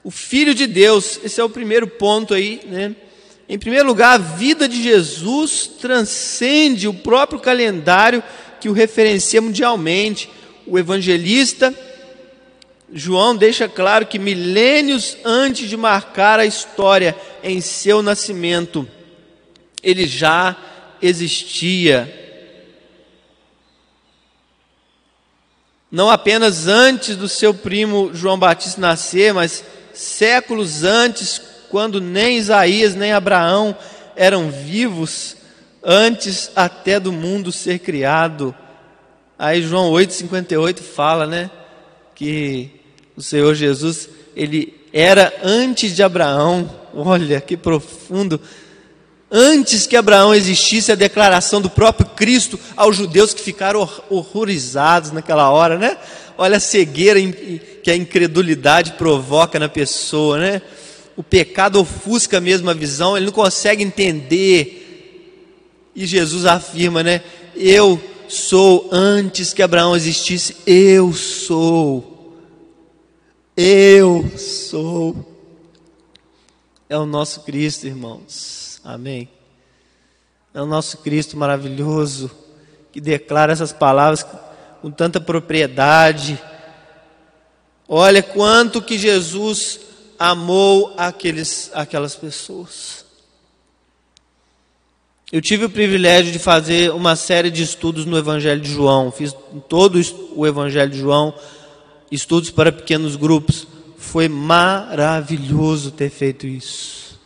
[0.02, 2.96] O Filho de Deus, esse é o primeiro ponto aí, né?
[3.48, 8.22] Em primeiro lugar, a vida de Jesus transcende o próprio calendário
[8.58, 10.30] que o referencia mundialmente.
[10.66, 11.74] O evangelista
[12.92, 18.86] João deixa claro que milênios antes de marcar a história em seu nascimento,
[19.82, 20.54] ele já
[21.00, 22.20] existia.
[25.90, 32.94] Não apenas antes do seu primo João Batista nascer, mas séculos antes, quando nem Isaías
[32.94, 33.74] nem Abraão
[34.14, 35.36] eram vivos,
[35.82, 38.54] antes até do mundo ser criado.
[39.38, 41.50] Aí João 8,58 fala, né?
[42.14, 42.81] Que
[43.16, 46.70] o Senhor Jesus, ele era antes de Abraão.
[46.94, 48.40] Olha que profundo.
[49.30, 55.50] Antes que Abraão existisse a declaração do próprio Cristo aos judeus que ficaram horrorizados naquela
[55.50, 55.96] hora, né?
[56.36, 57.18] Olha a cegueira
[57.82, 60.62] que a incredulidade provoca na pessoa, né?
[61.16, 64.78] O pecado ofusca mesmo a visão, ele não consegue entender.
[65.94, 67.22] E Jesus afirma, né?
[67.56, 72.11] Eu sou antes que Abraão existisse, eu sou.
[73.56, 75.14] Eu sou.
[76.88, 78.80] É o nosso Cristo, irmãos.
[78.82, 79.28] Amém.
[80.54, 82.30] É o nosso Cristo maravilhoso
[82.90, 84.24] que declara essas palavras
[84.80, 86.42] com tanta propriedade.
[87.86, 89.80] Olha quanto que Jesus
[90.18, 93.04] amou aqueles, aquelas pessoas.
[95.30, 99.10] Eu tive o privilégio de fazer uma série de estudos no Evangelho de João.
[99.10, 99.34] Fiz
[99.68, 100.00] todo
[100.34, 101.34] o Evangelho de João
[102.12, 103.66] estudos para pequenos grupos.
[103.96, 107.18] Foi maravilhoso ter feito isso.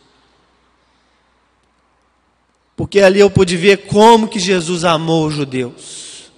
[2.75, 6.31] Porque ali eu pude ver como que Jesus amou os judeus.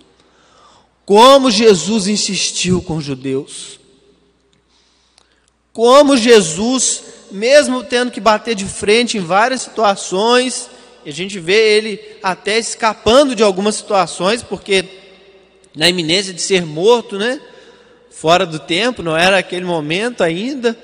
[1.05, 3.79] Como Jesus insistiu com os judeus.
[5.73, 10.69] Como Jesus, mesmo tendo que bater de frente em várias situações,
[11.05, 14.85] a gente vê ele até escapando de algumas situações, porque
[15.75, 17.41] na iminência de ser morto, né?
[18.19, 20.77] Fora do tempo, não era aquele momento ainda.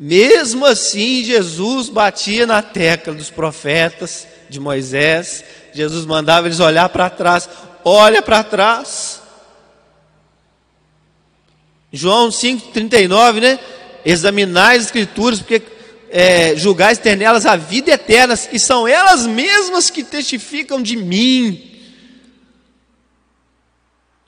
[0.00, 5.44] Mesmo assim, Jesus batia na tecla dos profetas de Moisés.
[5.74, 7.46] Jesus mandava eles olhar para trás.
[7.84, 9.20] Olha para trás.
[11.92, 13.58] João 5,39, né?
[14.02, 15.60] Examinar as escrituras, porque
[16.10, 21.67] é, julgais ter nelas a vida eterna, e são elas mesmas que testificam de mim.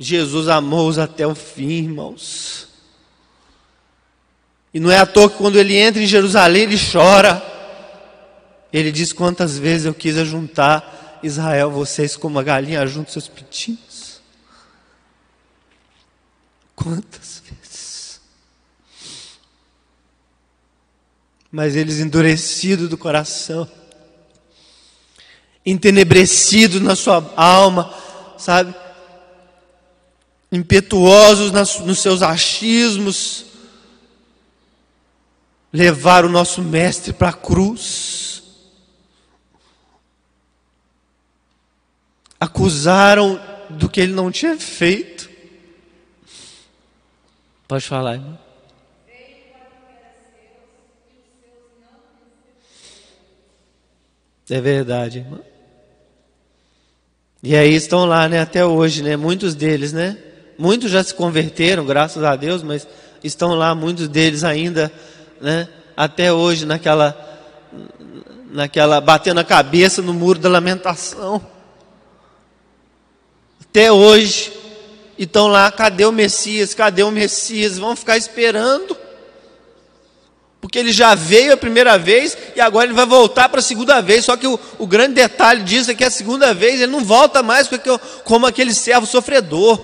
[0.02, 2.66] Jesus amou-os até o fim, irmãos.
[4.72, 7.42] E não é à toa que quando ele entra em Jerusalém, ele chora.
[8.72, 14.22] Ele diz: Quantas vezes eu quis juntar Israel, vocês como a galinha junto seus pitinhos?
[16.74, 18.22] Quantas vezes?
[21.52, 23.68] Mas eles endurecidos do coração,
[25.66, 27.92] entenebrecidos na sua alma,
[28.38, 28.74] sabe?
[30.52, 33.46] Impetuosos nos seus achismos,
[35.72, 38.42] levar o nosso mestre para a cruz.
[42.38, 45.30] Acusaram do que ele não tinha feito.
[47.68, 48.38] Pode falar, irmão.
[54.48, 55.44] É verdade, irmão.
[57.40, 60.18] E aí estão lá, né, até hoje, né, muitos deles, né?
[60.60, 62.86] Muitos já se converteram, graças a Deus, mas
[63.24, 64.92] estão lá muitos deles ainda
[65.40, 65.68] né?
[65.96, 67.28] Até hoje naquela
[68.50, 71.40] naquela batendo a cabeça no muro da lamentação.
[73.62, 74.52] Até hoje
[75.16, 76.74] estão lá, cadê o Messias?
[76.74, 77.78] Cadê o Messias?
[77.78, 78.96] Vão ficar esperando.
[80.60, 84.00] Porque ele já veio a primeira vez e agora ele vai voltar para a segunda
[84.02, 84.24] vez.
[84.24, 87.42] Só que o, o, grande detalhe disso é que a segunda vez ele não volta
[87.42, 87.70] mais
[88.24, 89.80] como aquele servo sofredor.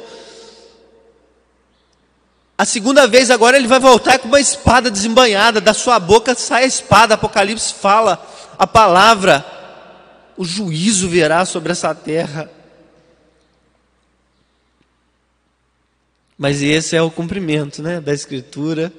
[2.59, 6.65] A segunda vez agora ele vai voltar com uma espada desembanhada, da sua boca sai
[6.65, 8.25] a espada, Apocalipse fala
[8.59, 9.45] a palavra,
[10.39, 12.51] o juízo virá sobre essa terra.
[16.39, 18.93] Mas esse é o cumprimento, né, da escritura.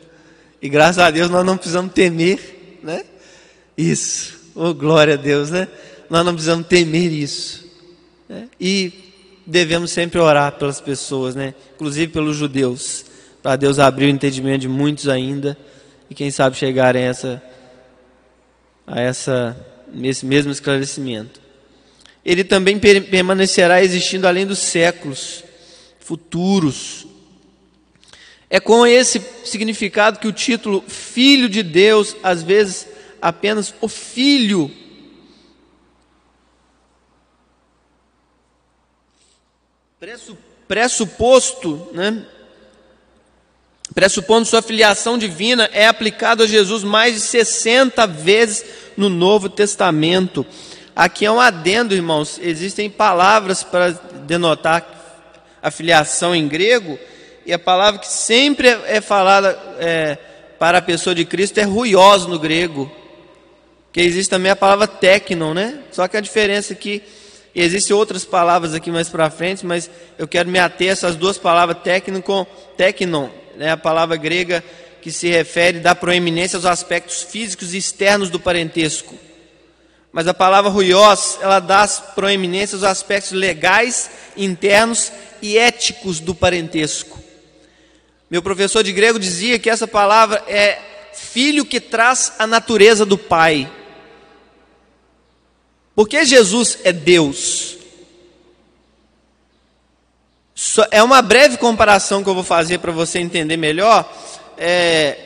[0.62, 3.06] E graças a Deus nós não precisamos temer, né?
[3.76, 4.38] Isso.
[4.56, 5.68] Oh, glória a Deus, né?
[6.10, 7.66] Nós não precisamos temer isso.
[8.28, 8.50] Né?
[8.60, 8.92] E
[9.46, 11.54] devemos sempre orar pelas pessoas, né?
[11.76, 13.07] Inclusive pelos judeus
[13.48, 15.58] para Deus abrir o entendimento de muitos ainda
[16.10, 17.42] e quem sabe chegar a essa
[18.86, 19.56] a essa
[20.04, 21.40] esse mesmo esclarecimento.
[22.26, 25.46] Ele também permanecerá existindo além dos séculos
[25.98, 27.08] futuros.
[28.50, 32.86] É com esse significado que o título Filho de Deus, às vezes
[33.22, 34.70] apenas o Filho,
[40.68, 42.28] pressuposto, né?
[43.98, 48.64] Pressupondo sua filiação divina, é aplicado a Jesus mais de 60 vezes
[48.96, 50.46] no Novo Testamento.
[50.96, 52.40] Aqui é um adendo, irmãos.
[52.40, 53.90] Existem palavras para
[54.28, 54.86] denotar
[55.64, 57.00] a filiação em grego,
[57.44, 60.16] e a palavra que sempre é falada é,
[60.60, 62.92] para a pessoa de Cristo é ruios no grego.
[63.92, 65.80] Que existe também a palavra tecnon, né?
[65.92, 67.02] Só que a diferença é
[67.56, 71.40] existem outras palavras aqui mais para frente, mas eu quero me ater a essas duas
[71.40, 72.46] palavras, tecnon com
[72.78, 74.64] tecnon, né, a palavra grega
[75.02, 79.16] que se refere, dá proeminência aos aspectos físicos e externos do parentesco.
[80.12, 87.22] Mas a palavra ruios, ela dá proeminência aos aspectos legais, internos e éticos do parentesco.
[88.30, 90.80] Meu professor de grego dizia que essa palavra é
[91.14, 93.72] filho que traz a natureza do pai.
[95.96, 97.77] Porque Jesus é Deus.
[100.90, 104.12] É uma breve comparação que eu vou fazer para você entender melhor.
[104.58, 105.18] É,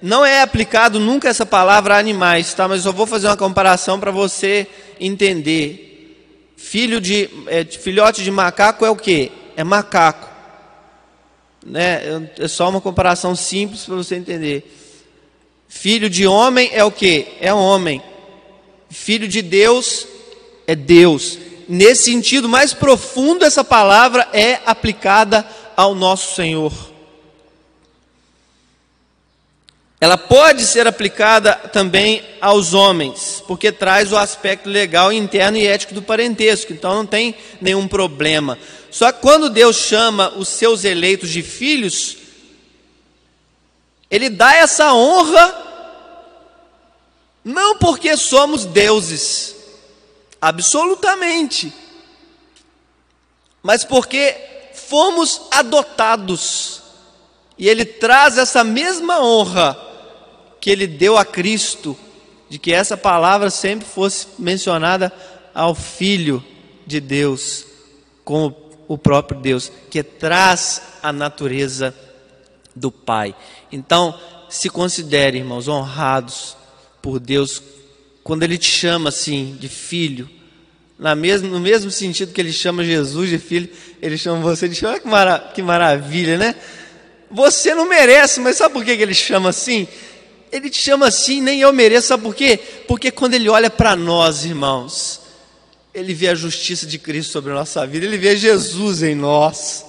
[0.00, 2.68] não é aplicado nunca essa palavra a animais, tá?
[2.68, 4.68] Mas eu vou fazer uma comparação para você
[5.00, 6.54] entender.
[6.56, 9.32] Filho de, é, filhote de macaco é o que?
[9.56, 10.28] É macaco.
[11.66, 12.30] Né?
[12.38, 14.72] É só uma comparação simples para você entender.
[15.68, 17.26] Filho de homem é o que?
[17.40, 18.00] É homem.
[18.88, 20.06] Filho de Deus
[20.66, 21.38] é Deus.
[21.72, 25.46] Nesse sentido mais profundo, essa palavra é aplicada
[25.76, 26.72] ao nosso Senhor.
[30.00, 35.92] ela pode ser aplicada também aos homens, porque traz o aspecto legal, interno e ético
[35.92, 38.58] do parentesco, então não tem nenhum problema.
[38.90, 42.16] Só que quando Deus chama os seus eleitos de filhos,
[44.10, 45.54] Ele dá essa honra,
[47.44, 49.54] não porque somos deuses,
[50.40, 51.72] absolutamente,
[53.62, 54.36] mas porque
[54.74, 56.82] fomos adotados,
[57.58, 59.90] e Ele traz essa mesma honra
[60.60, 61.96] que ele deu a Cristo,
[62.48, 65.12] de que essa palavra sempre fosse mencionada
[65.54, 66.44] ao Filho
[66.86, 67.64] de Deus,
[68.24, 68.54] como
[68.86, 71.94] o próprio Deus, que traz a natureza
[72.74, 73.34] do Pai.
[73.72, 74.18] Então,
[74.48, 76.56] se considere, irmãos, honrados
[77.00, 77.62] por Deus,
[78.30, 80.30] quando Ele te chama assim, de filho,
[80.96, 83.68] na mesmo, no mesmo sentido que Ele chama Jesus de filho,
[84.00, 84.88] Ele chama você de filho.
[84.88, 86.54] Olha que, mara, que maravilha, né?
[87.28, 89.88] Você não merece, mas sabe por que Ele chama assim?
[90.52, 92.56] Ele te chama assim, nem eu mereço, sabe por quê?
[92.86, 95.22] Porque quando ele olha para nós, irmãos,
[95.92, 99.84] ele vê a justiça de Cristo sobre a nossa vida, ele vê Jesus em nós,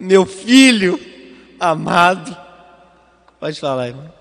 [0.00, 0.98] meu filho
[1.60, 2.34] amado.
[3.38, 4.15] Pode falar, irmão.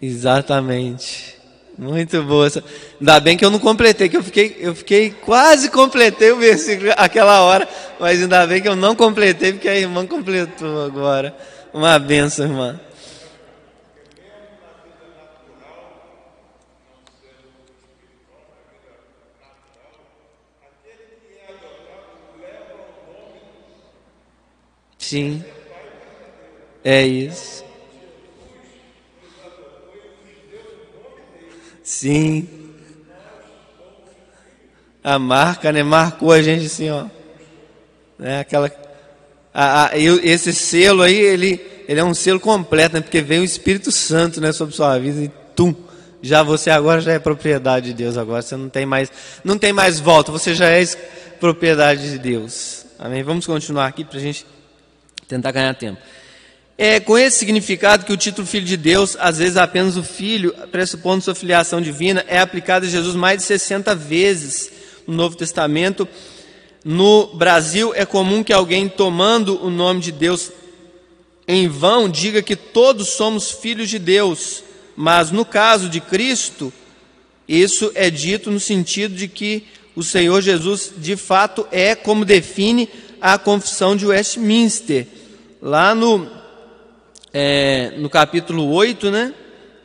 [0.00, 1.38] Exatamente.
[1.76, 2.48] Muito boa.
[3.00, 6.90] Ainda bem que eu não completei, que eu fiquei, eu fiquei quase completei o versículo
[6.96, 11.34] aquela hora, mas ainda bem que eu não completei, porque a irmã completou agora.
[11.72, 12.80] Uma benção, irmã.
[24.98, 25.44] Sim.
[26.84, 27.69] É isso.
[31.90, 32.46] Sim.
[35.02, 35.82] A marca, né?
[35.82, 37.06] Marcou a gente assim, ó.
[38.16, 38.38] Né?
[38.38, 38.70] Aquela,
[39.52, 43.00] a, a, esse selo aí, ele, ele é um selo completo, né?
[43.00, 44.52] Porque vem o Espírito Santo, né?
[44.52, 45.74] Sobre sua vida e tum.
[46.22, 48.16] Já você agora já é propriedade de Deus.
[48.16, 49.10] Agora você não tem mais,
[49.42, 50.30] não tem mais volta.
[50.30, 50.84] Você já é
[51.40, 52.86] propriedade de Deus.
[53.00, 53.24] Amém?
[53.24, 54.46] Vamos continuar aqui para a gente
[55.26, 56.00] tentar ganhar tempo.
[56.82, 60.54] É com esse significado que o título Filho de Deus, às vezes apenas o Filho,
[60.72, 64.72] pressupondo sua filiação divina, é aplicado a Jesus mais de 60 vezes
[65.06, 66.08] no Novo Testamento.
[66.82, 70.50] No Brasil é comum que alguém tomando o nome de Deus
[71.46, 74.64] em vão diga que todos somos filhos de Deus,
[74.96, 76.72] mas no caso de Cristo,
[77.46, 82.88] isso é dito no sentido de que o Senhor Jesus de fato é como define
[83.20, 85.06] a confissão de Westminster.
[85.60, 86.39] Lá no
[87.32, 89.32] é, no capítulo 8, né?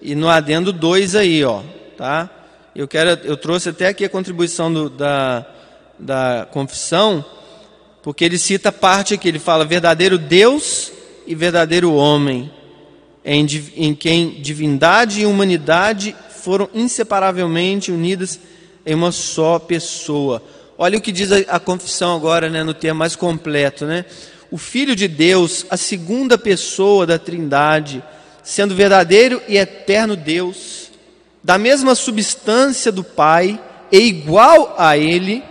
[0.02, 1.62] E no adendo 2 aí, ó,
[1.98, 2.30] tá?
[2.76, 5.46] Eu quero, eu trouxe até aqui a contribuição do, da,
[5.98, 7.24] da confissão,
[8.04, 10.92] porque ele cita parte aqui, ele fala verdadeiro Deus
[11.26, 12.52] e verdadeiro homem,
[13.24, 18.40] em, em quem divindade e humanidade foram inseparavelmente unidas
[18.86, 20.44] em uma só pessoa.
[20.78, 24.06] Olha o que diz a, a confissão agora, né, no termo mais completo, né?
[24.52, 28.04] O Filho de Deus, a segunda pessoa da Trindade,
[28.44, 30.92] sendo verdadeiro e eterno Deus,
[31.44, 33.60] da mesma substância do Pai
[33.92, 35.44] e igual a Ele,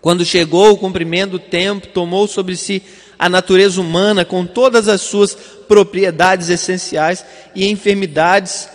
[0.00, 2.82] quando chegou o cumprimento do tempo, tomou sobre si
[3.18, 5.36] a natureza humana com todas as suas
[5.66, 8.68] propriedades essenciais e enfermidades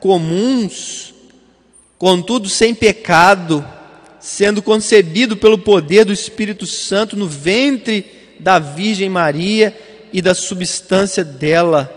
[0.00, 1.14] comuns,
[1.96, 3.64] contudo sem pecado,
[4.20, 9.76] sendo concebido pelo poder do Espírito Santo no ventre da Virgem Maria
[10.12, 11.92] e da substância dela,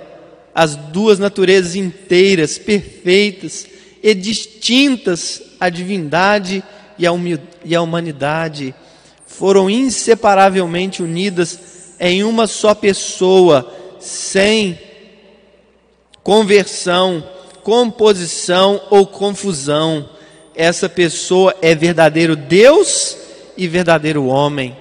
[0.54, 3.68] as duas naturezas inteiras, perfeitas
[4.02, 6.64] e distintas, a divindade
[6.98, 8.74] e a humanidade,
[9.26, 11.60] foram inseparavelmente unidas
[12.00, 14.80] em uma só pessoa, sem
[16.24, 17.24] conversão,
[17.64, 20.10] composição ou confusão.
[20.56, 23.16] Essa pessoa é verdadeiro Deus
[23.56, 24.76] e verdadeiro homem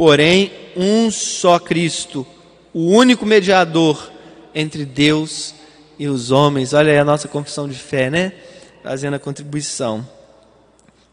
[0.00, 2.26] porém um só Cristo,
[2.72, 4.10] o único mediador
[4.54, 5.54] entre Deus
[5.98, 6.72] e os homens.
[6.72, 8.32] Olha aí a nossa confissão de fé, né?
[8.82, 10.06] Fazendo a contribuição.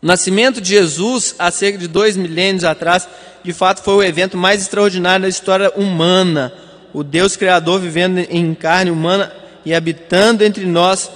[0.01, 3.07] O nascimento de Jesus, há cerca de dois milênios atrás,
[3.43, 6.53] de fato foi o evento mais extraordinário da história humana.
[6.93, 9.33] O Deus Criador vivendo em carne humana
[9.65, 11.09] e habitando entre nós.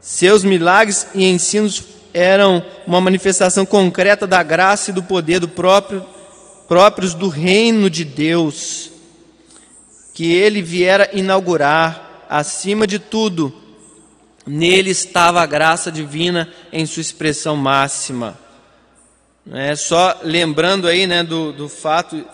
[0.00, 6.04] Seus milagres e ensinos eram uma manifestação concreta da graça e do poder do próprio
[6.68, 8.90] próprios do reino de Deus,
[10.12, 13.52] que ele viera inaugurar, acima de tudo,
[14.46, 18.38] nele estava a graça divina em sua expressão máxima.
[19.52, 22.24] É, só lembrando aí né, do, do fato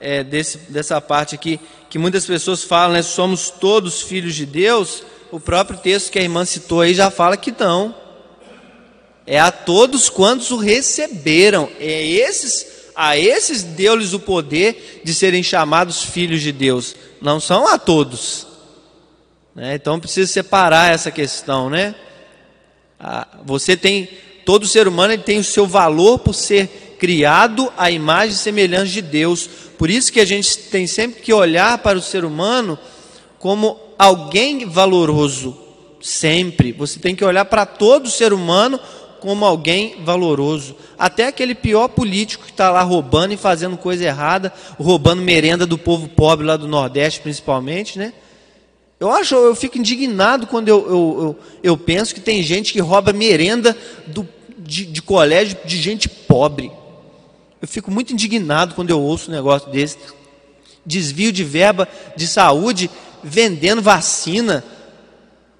[0.00, 1.60] é, desse, dessa parte aqui,
[1.90, 6.22] que muitas pessoas falam, né, somos todos filhos de Deus, o próprio texto que a
[6.22, 7.94] irmã citou aí já fala que não.
[9.26, 11.68] É a todos quantos o receberam.
[11.80, 16.94] É esses, a esses deu-lhes o poder de serem chamados filhos de Deus.
[17.20, 18.46] Não são a todos.
[19.54, 19.74] Né?
[19.74, 21.94] Então precisa separar essa questão, né?
[23.44, 24.08] Você tem
[24.44, 29.02] todo ser humano tem o seu valor por ser criado à imagem e semelhança de
[29.02, 29.48] Deus.
[29.78, 32.78] Por isso que a gente tem sempre que olhar para o ser humano
[33.38, 35.58] como alguém valoroso.
[36.00, 36.72] Sempre.
[36.72, 38.78] Você tem que olhar para todo ser humano
[39.24, 40.76] como alguém valoroso.
[40.98, 45.78] Até aquele pior político que está lá roubando e fazendo coisa errada, roubando merenda do
[45.78, 48.12] povo pobre lá do Nordeste, principalmente, né?
[49.00, 52.80] Eu acho, eu fico indignado quando eu, eu, eu, eu penso que tem gente que
[52.80, 53.74] rouba merenda
[54.06, 56.70] do, de, de colégio de gente pobre.
[57.62, 59.96] Eu fico muito indignado quando eu ouço um negócio desse.
[60.84, 62.90] Desvio de verba de saúde,
[63.22, 64.62] vendendo vacina.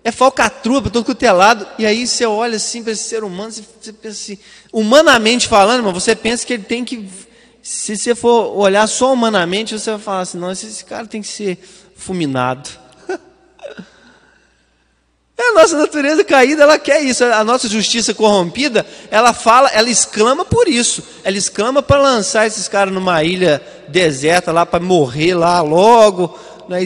[0.04, 1.66] É falcatrua para todo é lado.
[1.78, 4.38] E aí você olha assim para esse ser humano, você pensa assim,
[4.70, 7.08] humanamente falando, mas você pensa que ele tem que.
[7.62, 11.28] Se você for olhar só humanamente, você vai falar assim, não, esse cara tem que
[11.28, 11.58] ser
[11.96, 12.68] fulminado.
[15.36, 17.24] É a nossa natureza caída, ela quer isso.
[17.24, 21.02] A nossa justiça corrompida, ela fala, ela exclama por isso.
[21.24, 26.38] Ela exclama para lançar esses caras numa ilha deserta lá para morrer lá logo.
[26.68, 26.84] Né?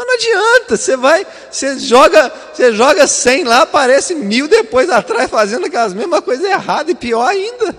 [0.00, 5.30] Mas não adianta, você vai, você joga, você joga 100 lá, aparece mil depois atrás
[5.30, 7.76] fazendo aquelas mesmas coisas erradas e pior ainda.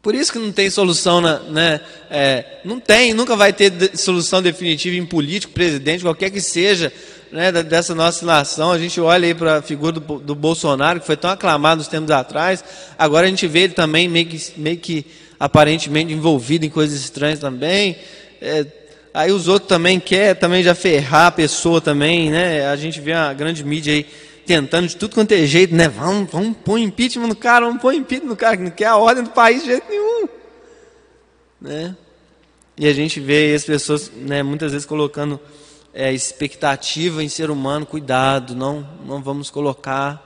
[0.00, 1.80] Por isso que não tem solução, na, né?
[2.08, 6.92] É, não tem, nunca vai ter solução definitiva em político, presidente, qualquer que seja
[7.32, 8.70] né, dessa nossa nação.
[8.70, 11.88] A gente olha aí para a figura do, do, Bolsonaro, que foi tão aclamado nos
[11.88, 12.62] tempos atrás.
[12.96, 15.04] Agora a gente vê ele também meio que, meio que
[15.40, 17.98] aparentemente envolvido em coisas estranhas também.
[18.40, 18.64] É,
[19.16, 22.68] aí os outros também quer também já ferrar a pessoa também, né?
[22.68, 24.06] A gente vê a grande mídia aí
[24.44, 25.88] tentando de tudo quanto é jeito, né?
[25.88, 28.96] Vamos, vamos pôr impeachment no cara, vamos pôr impeachment no cara, que não quer a
[28.96, 30.28] ordem do país de jeito nenhum.
[31.58, 31.96] Né?
[32.76, 35.40] E a gente vê as pessoas né, muitas vezes colocando
[35.94, 40.22] é, expectativa em ser humano, cuidado, não, não vamos colocar.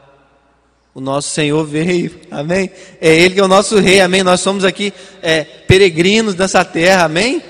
[0.92, 2.68] O nosso Senhor veio, amém?
[3.00, 4.24] É Ele que é o nosso Rei, amém?
[4.24, 7.40] Nós somos aqui é, peregrinos nessa terra, amém?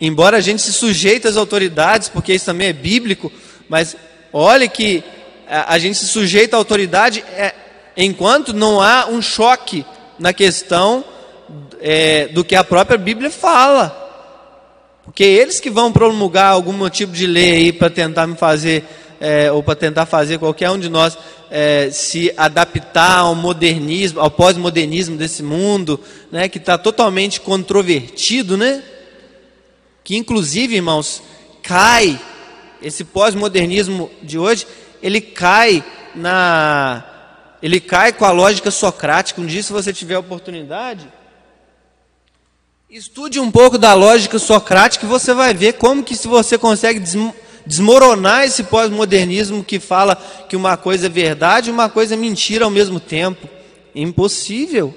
[0.00, 3.30] Embora a gente se sujeite às autoridades, porque isso também é bíblico,
[3.68, 3.96] mas
[4.32, 5.04] olhe que
[5.48, 7.54] a, a gente se sujeita à autoridade é,
[7.96, 9.84] enquanto não há um choque
[10.18, 11.04] na questão
[11.80, 13.96] é, do que a própria Bíblia fala.
[15.04, 18.84] Porque eles que vão promulgar algum tipo de lei aí para tentar me fazer,
[19.20, 21.18] é, ou para tentar fazer qualquer um de nós
[21.50, 28.82] é, se adaptar ao modernismo, ao pós-modernismo desse mundo, né, que está totalmente controvertido, né?
[30.02, 31.22] Que inclusive, irmãos,
[31.62, 32.20] cai,
[32.82, 34.66] esse pós-modernismo de hoje,
[35.02, 35.84] ele cai
[36.14, 37.04] na.
[37.62, 39.40] Ele cai com a lógica socrática.
[39.40, 41.06] Um dia, se você tiver oportunidade,
[42.90, 47.00] Estude um pouco da lógica socrática e você vai ver como que se você consegue
[47.64, 50.16] desmoronar esse pós-modernismo que fala
[50.48, 53.48] que uma coisa é verdade e uma coisa é mentira ao mesmo tempo.
[53.94, 54.92] Impossível.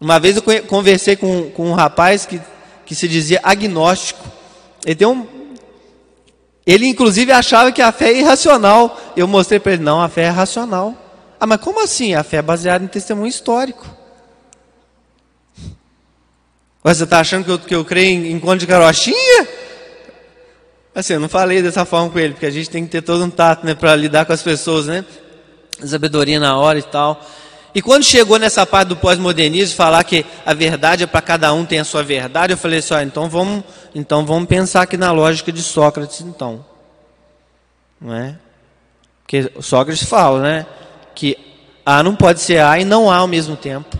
[0.00, 2.40] Uma vez eu conversei com, com um rapaz que,
[2.84, 4.24] que se dizia agnóstico.
[4.84, 5.26] Ele tem um,
[6.66, 8.98] ele inclusive achava que a fé é irracional.
[9.16, 10.94] Eu mostrei para ele, não, a fé é racional.
[11.38, 12.14] Ah, mas como assim?
[12.14, 13.86] A fé é baseada em testemunho histórico.
[16.82, 19.48] Você está achando que eu, que eu creio em encontro de carochinha?
[20.94, 23.24] Assim, eu não falei dessa forma com ele, porque a gente tem que ter todo
[23.24, 25.04] um tato né, para lidar com as pessoas, né?
[25.84, 27.20] Sabedoria na hora e tal.
[27.74, 31.66] E quando chegou nessa parte do pós-modernismo, falar que a verdade é para cada um
[31.66, 35.10] tem a sua verdade, eu falei assim, ó, então vamos, então vamos pensar aqui na
[35.10, 36.64] lógica de Sócrates, então.
[38.00, 38.38] Não é?
[39.22, 40.66] Porque Sócrates fala, né?
[41.16, 41.36] Que
[41.84, 43.98] A não pode ser A e não A ao mesmo tempo.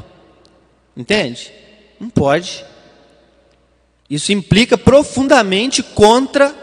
[0.96, 1.50] Entende?
[1.98, 2.64] Não pode.
[4.08, 6.54] Isso implica profundamente contra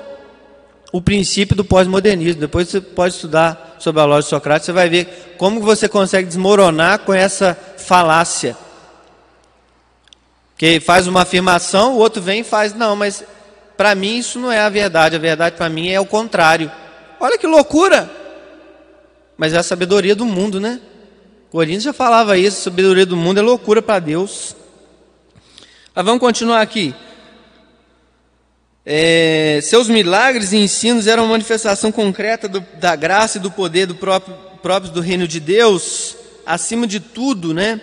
[0.92, 2.42] o princípio do pós-modernismo.
[2.42, 7.00] Depois você pode estudar sobre a lógica Socrates, você vai ver como você consegue desmoronar
[7.00, 8.56] com essa falácia.
[10.58, 13.24] Que faz uma afirmação, o outro vem e faz, não, mas
[13.76, 16.72] para mim isso não é a verdade, a verdade para mim é o contrário.
[17.20, 18.10] Olha que loucura!
[19.38, 20.80] Mas é a sabedoria do mundo, né?
[21.50, 24.56] Coríntios já falava isso, sabedoria do mundo é loucura para Deus.
[25.96, 26.94] Mas vamos continuar aqui.
[28.84, 33.86] É, seus milagres e ensinos eram uma manifestação concreta do, da graça e do poder
[33.86, 36.16] do próprio, próprio do reino de Deus.
[36.46, 37.80] acima de tudo, né,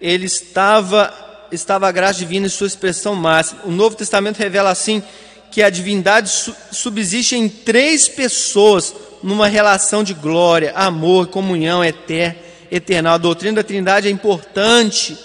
[0.00, 1.12] ele estava,
[1.52, 3.60] estava a graça divina em sua expressão máxima.
[3.64, 5.02] O Novo Testamento revela assim
[5.50, 6.30] que a divindade
[6.70, 12.36] subsiste em três pessoas numa relação de glória, amor, comunhão eterna,
[12.70, 13.14] eternal.
[13.14, 15.16] A doutrina da Trindade é importante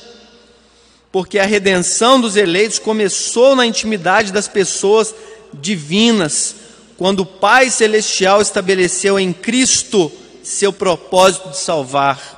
[1.12, 5.14] porque a redenção dos eleitos começou na intimidade das pessoas
[5.54, 6.56] divinas,
[6.98, 10.12] quando o Pai Celestial estabeleceu em Cristo
[10.44, 12.38] seu propósito de salvar.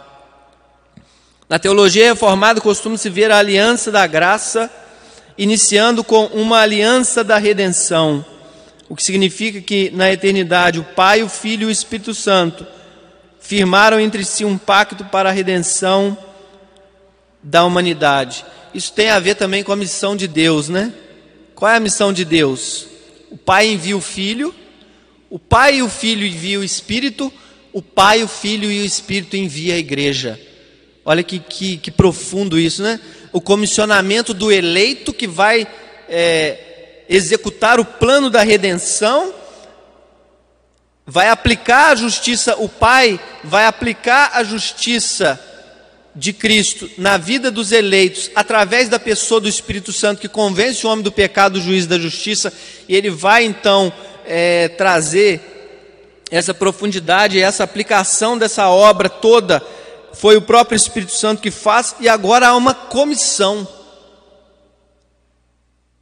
[1.48, 4.70] Na teologia reformada costuma-se ver a aliança da graça
[5.38, 8.26] iniciando com uma aliança da redenção,
[8.90, 12.68] o que significa que na eternidade o Pai, o Filho e o Espírito Santo
[13.40, 16.18] firmaram entre si um pacto para a redenção
[17.42, 18.46] da humanidade.
[18.74, 20.94] Isso tem a ver também com a missão de Deus, né?
[21.56, 22.88] Qual é a missão de Deus?
[23.30, 24.54] O Pai envia o Filho,
[25.30, 27.32] o Pai e o Filho enviam o Espírito,
[27.74, 30.40] o Pai, o Filho e o Espírito envia a igreja.
[31.04, 33.00] Olha que, que, que profundo isso, né?
[33.32, 35.68] O comissionamento do eleito que vai
[36.08, 39.34] é, executar o plano da redenção,
[41.06, 45.40] vai aplicar a justiça, o Pai vai aplicar a justiça
[46.20, 50.90] de Cristo na vida dos eleitos, através da pessoa do Espírito Santo que convence o
[50.90, 52.52] homem do pecado, do juízo e da justiça,
[52.88, 53.92] e ele vai então
[54.26, 55.42] é, trazer
[56.30, 59.64] essa profundidade, essa aplicação dessa obra toda,
[60.14, 63.66] foi o próprio Espírito Santo que faz, e agora há uma comissão.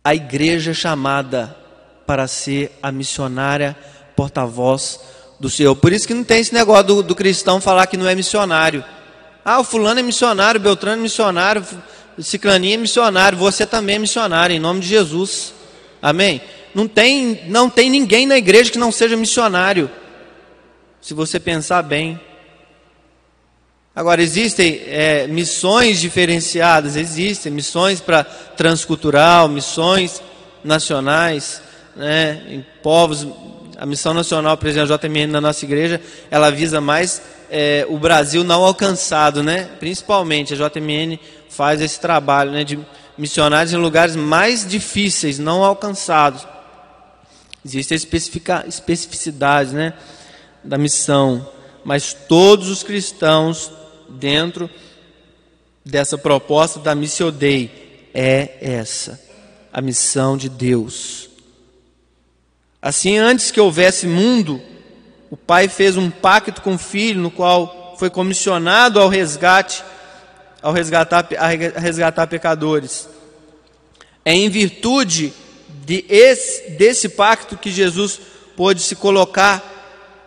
[0.03, 1.55] A igreja chamada
[2.07, 3.75] para ser a missionária
[4.15, 4.99] porta-voz
[5.39, 5.75] do Senhor.
[5.75, 8.83] Por isso que não tem esse negócio do, do cristão falar que não é missionário.
[9.49, 11.65] Ah, o fulano é missionário, Beltrano é missionário,
[12.19, 15.53] Ciclaninha é missionário, você também é missionário, em nome de Jesus.
[16.01, 16.41] Amém?
[16.75, 19.89] Não tem, não tem ninguém na igreja que não seja missionário.
[20.99, 22.19] Se você pensar bem.
[23.95, 30.21] Agora, existem é, missões diferenciadas, existem missões para transcultural, missões
[30.61, 31.61] nacionais,
[31.95, 33.25] né, em povos.
[33.77, 37.97] A missão nacional, por exemplo, a JMN na nossa igreja, ela visa mais é, o
[37.97, 39.69] Brasil não alcançado, né?
[39.79, 41.19] Principalmente a JMN
[41.49, 42.79] faz esse trabalho, né, de
[43.17, 46.47] missionários em lugares mais difíceis, não alcançados.
[47.65, 47.97] Existem
[48.67, 49.93] especificidades, né,
[50.63, 51.49] da missão,
[51.83, 53.71] mas todos os cristãos
[54.09, 54.69] dentro
[55.83, 59.19] dessa proposta da Missio Dei é essa,
[59.71, 61.29] a missão de Deus.
[62.81, 64.61] Assim, antes que houvesse mundo,
[65.29, 69.83] o pai fez um pacto com o filho, no qual foi comissionado ao resgate,
[70.61, 73.09] ao resgatar, a resgatar pecadores.
[74.23, 75.33] É em virtude
[75.85, 78.19] de esse, desse pacto que Jesus
[78.55, 79.75] pôde se colocar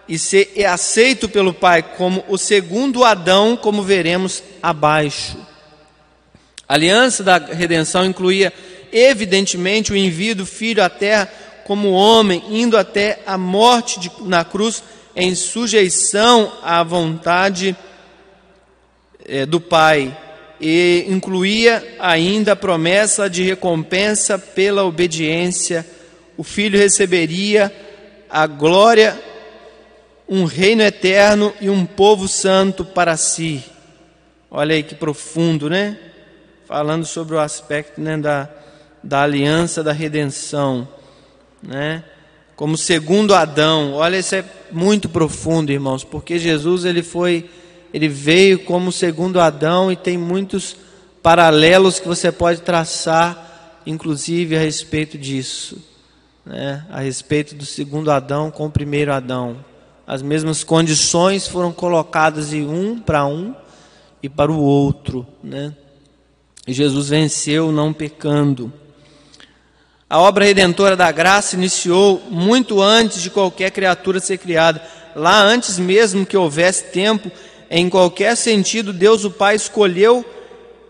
[0.09, 5.37] e ser aceito pelo Pai como o segundo Adão, como veremos abaixo.
[6.69, 8.53] A aliança da redenção incluía,
[8.93, 11.31] evidentemente, o envio do Filho à terra
[11.71, 14.83] como homem, indo até a morte de, na cruz,
[15.15, 17.77] em sujeição à vontade
[19.25, 20.19] é, do Pai,
[20.61, 25.87] e incluía ainda a promessa de recompensa pela obediência.
[26.37, 27.73] O Filho receberia
[28.29, 29.17] a glória,
[30.29, 33.63] um reino eterno e um povo santo para si.
[34.51, 35.97] Olha aí que profundo, né?
[36.67, 38.49] Falando sobre o aspecto né, da,
[39.05, 40.89] da aliança da redenção
[41.63, 42.05] né?
[42.57, 43.95] Como segundo Adão.
[43.95, 47.49] Olha, isso é muito profundo, irmãos, porque Jesus ele foi,
[47.93, 50.77] ele veio como segundo Adão e tem muitos
[51.23, 55.79] paralelos que você pode traçar, inclusive a respeito disso,
[56.45, 56.85] né?
[56.91, 59.65] A respeito do segundo Adão com o primeiro Adão.
[60.07, 63.55] As mesmas condições foram colocadas em um para um
[64.23, 65.75] e para o outro, né?
[66.67, 68.73] Jesus venceu não pecando.
[70.11, 74.83] A obra redentora da graça iniciou muito antes de qualquer criatura ser criada.
[75.15, 77.31] Lá antes mesmo que houvesse tempo,
[77.71, 80.25] em qualquer sentido, Deus o Pai escolheu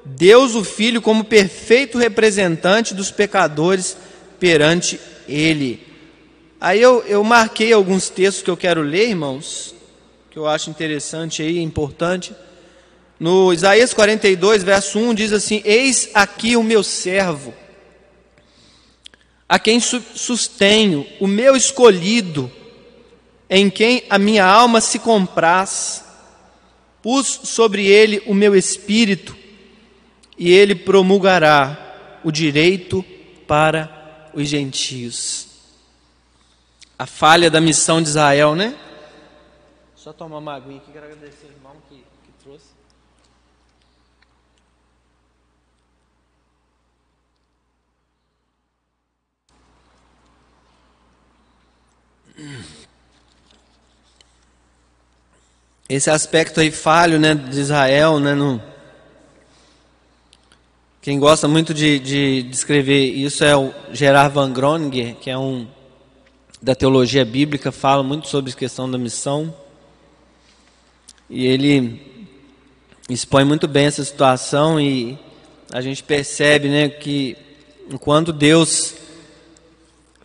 [0.06, 3.94] Deus o Filho como perfeito representante dos pecadores
[4.38, 4.98] perante
[5.28, 5.86] Ele.
[6.58, 9.74] Aí eu, eu marquei alguns textos que eu quero ler, irmãos,
[10.30, 12.34] que eu acho interessante aí, importante.
[13.18, 17.52] No Isaías 42, verso 1, diz assim: Eis aqui o meu servo
[19.50, 22.48] a quem sustenho, o meu escolhido,
[23.48, 26.04] em quem a minha alma se compraz.
[27.02, 29.36] Pus sobre ele o meu espírito,
[30.38, 33.04] e ele promulgará o direito
[33.48, 35.48] para os gentios.
[36.96, 38.78] A falha da missão de Israel, né?
[39.96, 42.66] Só tomar uma aguinha aqui, quero agradecer ao irmão que, que trouxe.
[55.88, 58.62] Esse aspecto aí falho né, de Israel, né, no,
[61.02, 65.66] quem gosta muito de, de descrever isso é o Gerard Van Groninger, que é um
[66.60, 69.54] da teologia bíblica, fala muito sobre a questão da missão.
[71.28, 72.28] E ele
[73.08, 75.18] expõe muito bem essa situação e
[75.72, 77.34] a gente percebe né, que
[77.90, 78.94] enquanto Deus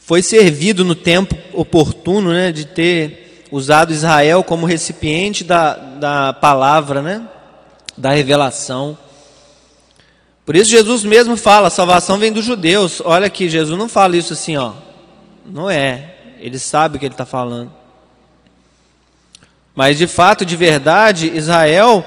[0.05, 7.01] foi servido no tempo oportuno né, de ter usado Israel como recipiente da, da palavra,
[7.01, 7.27] né?
[7.97, 8.95] da revelação.
[10.45, 13.01] Por isso Jesus mesmo fala, salvação vem dos judeus.
[13.03, 14.73] Olha aqui, Jesus não fala isso assim, ó.
[15.43, 16.13] Não é.
[16.39, 17.73] Ele sabe o que ele está falando.
[19.73, 22.05] Mas de fato, de verdade, Israel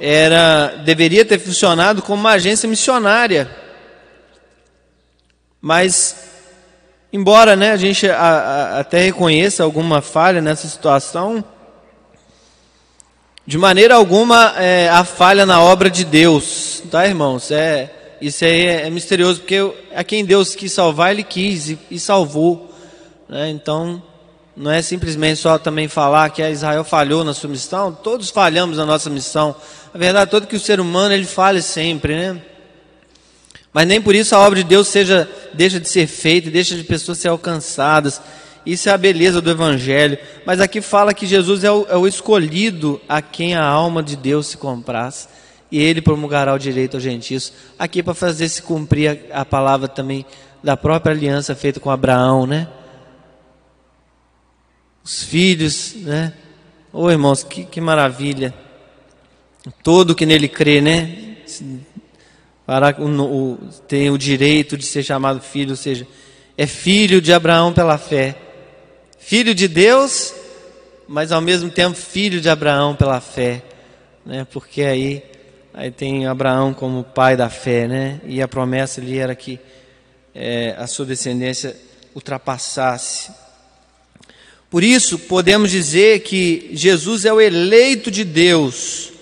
[0.00, 3.54] era deveria ter funcionado como uma agência missionária.
[5.60, 6.32] Mas
[7.14, 11.44] Embora né, a gente a, a, até reconheça alguma falha nessa situação,
[13.46, 17.52] de maneira alguma é, a falha na obra de Deus, tá, irmãos?
[17.52, 19.60] É, isso aí é, é misterioso, porque
[19.94, 22.74] a quem Deus quis salvar, Ele quis e, e salvou.
[23.28, 23.48] Né?
[23.48, 24.02] Então,
[24.56, 28.76] não é simplesmente só também falar que a Israel falhou na sua missão, todos falhamos
[28.76, 29.54] na nossa missão.
[29.94, 32.42] A verdade é que o ser humano ele falha sempre, né?
[33.74, 36.84] Mas nem por isso a obra de Deus seja, deixa de ser feita, deixa de
[36.84, 38.22] pessoas ser alcançadas.
[38.64, 40.16] Isso é a beleza do Evangelho.
[40.46, 44.14] Mas aqui fala que Jesus é o, é o escolhido a quem a alma de
[44.14, 45.28] Deus se compraz.
[45.72, 47.52] E ele promulgará o direito aos gentios.
[47.76, 50.24] Aqui para fazer se cumprir a, a palavra também
[50.62, 52.68] da própria aliança feita com Abraão, né?
[55.02, 56.32] Os filhos, né?
[56.92, 58.54] Ô oh, irmãos, que, que maravilha.
[59.82, 61.34] Todo que nele crê, né?
[62.66, 66.06] Para o, o, tem o direito de ser chamado filho, ou seja,
[66.56, 68.36] é filho de Abraão pela fé.
[69.18, 70.34] Filho de Deus,
[71.08, 73.62] mas ao mesmo tempo filho de Abraão pela fé,
[74.24, 74.46] né?
[74.50, 75.22] Porque aí
[75.72, 78.20] aí tem Abraão como pai da fé, né?
[78.24, 79.58] E a promessa ali era que
[80.34, 81.76] é, a sua descendência
[82.14, 83.32] ultrapassasse.
[84.70, 89.12] Por isso podemos dizer que Jesus é o eleito de Deus,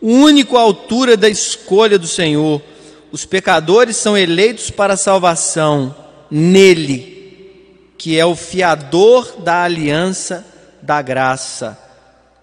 [0.00, 2.62] único à altura da escolha do Senhor
[3.10, 5.94] os pecadores são eleitos para a salvação
[6.30, 10.46] nele, que é o fiador da aliança
[10.82, 11.78] da graça.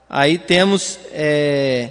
[0.09, 0.99] Aí temos.
[1.11, 1.89] É,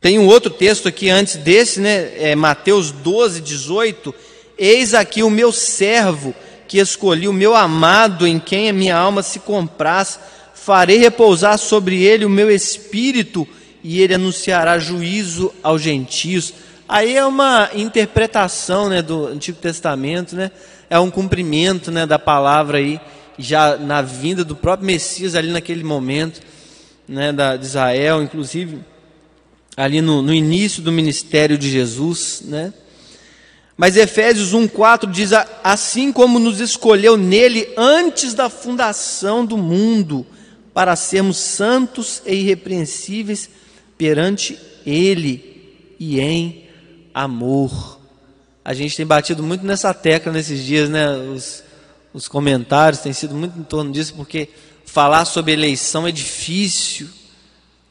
[0.00, 2.12] tem um outro texto aqui antes desse, né?
[2.18, 4.14] É Mateus 12, 18.
[4.58, 6.34] Eis aqui o meu servo
[6.68, 10.18] que escolhi, o meu amado, em quem a minha alma se compraz.
[10.54, 13.46] Farei repousar sobre ele o meu espírito,
[13.82, 16.52] e ele anunciará juízo aos gentios
[16.88, 20.52] Aí é uma interpretação né, do Antigo Testamento, né?
[20.88, 23.00] é um cumprimento né, da palavra aí,
[23.36, 26.40] já na vinda do próprio Messias ali naquele momento
[27.08, 28.78] né, da, de Israel, inclusive
[29.76, 32.42] ali no, no início do ministério de Jesus.
[32.44, 32.72] Né?
[33.76, 35.32] Mas Efésios 1,4 diz:
[35.64, 40.24] Assim como nos escolheu nele antes da fundação do mundo,
[40.72, 43.50] para sermos santos e irrepreensíveis
[43.98, 44.56] perante
[44.86, 45.56] Ele
[45.98, 46.65] e em
[47.16, 47.98] amor.
[48.62, 51.08] A gente tem batido muito nessa tecla nesses dias, né?
[51.16, 51.64] Os,
[52.12, 54.50] os comentários têm sido muito em torno disso, porque
[54.84, 57.08] falar sobre eleição é difícil,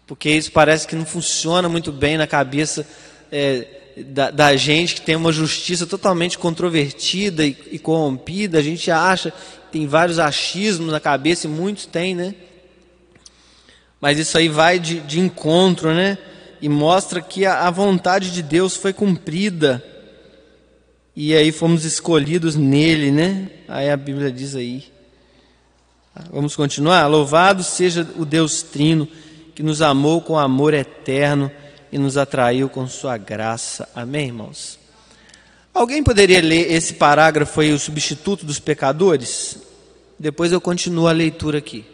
[0.05, 2.87] porque isso parece que não funciona muito bem na cabeça
[3.31, 3.65] é,
[3.97, 8.59] da, da, gente que tem uma justiça totalmente controvertida e, e corrompida.
[8.59, 9.33] A gente acha,
[9.71, 12.35] tem vários achismos na cabeça, e muitos têm, né?
[13.99, 16.15] Mas isso aí vai de, de encontro, né?
[16.61, 19.83] E mostra que a, a vontade de Deus foi cumprida.
[21.15, 23.49] E aí fomos escolhidos nele, né?
[23.67, 24.85] Aí a Bíblia diz aí.
[26.31, 27.07] Vamos continuar?
[27.07, 29.07] Louvado seja o Deus Trino,
[29.53, 31.51] que nos amou com amor eterno
[31.91, 33.87] e nos atraiu com sua graça.
[33.93, 34.79] Amém, irmãos?
[35.73, 39.57] Alguém poderia ler esse parágrafo aí, o substituto dos pecadores?
[40.17, 41.85] Depois eu continuo a leitura aqui.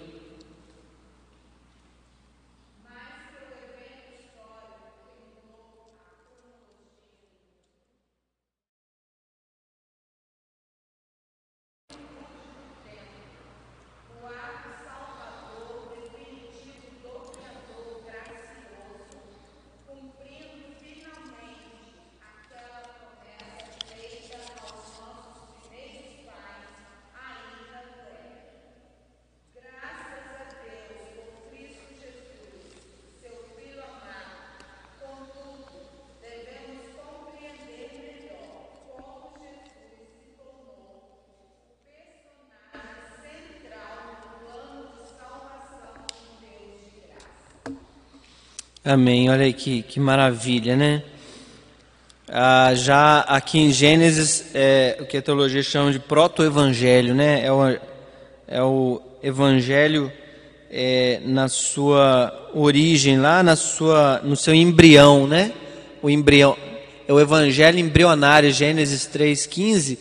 [48.92, 49.30] Amém.
[49.30, 51.02] Olha aí que, que maravilha, né?
[52.28, 57.42] Ah, já aqui em Gênesis, é, o que a teologia chama de proto-evangelho, né?
[57.46, 57.78] É o,
[58.50, 60.12] é o evangelho
[60.70, 65.54] é, na sua origem, lá na sua, no seu embrião, né?
[66.02, 66.58] O embrião,
[67.08, 69.98] é o evangelho embrionário, Gênesis 3,15,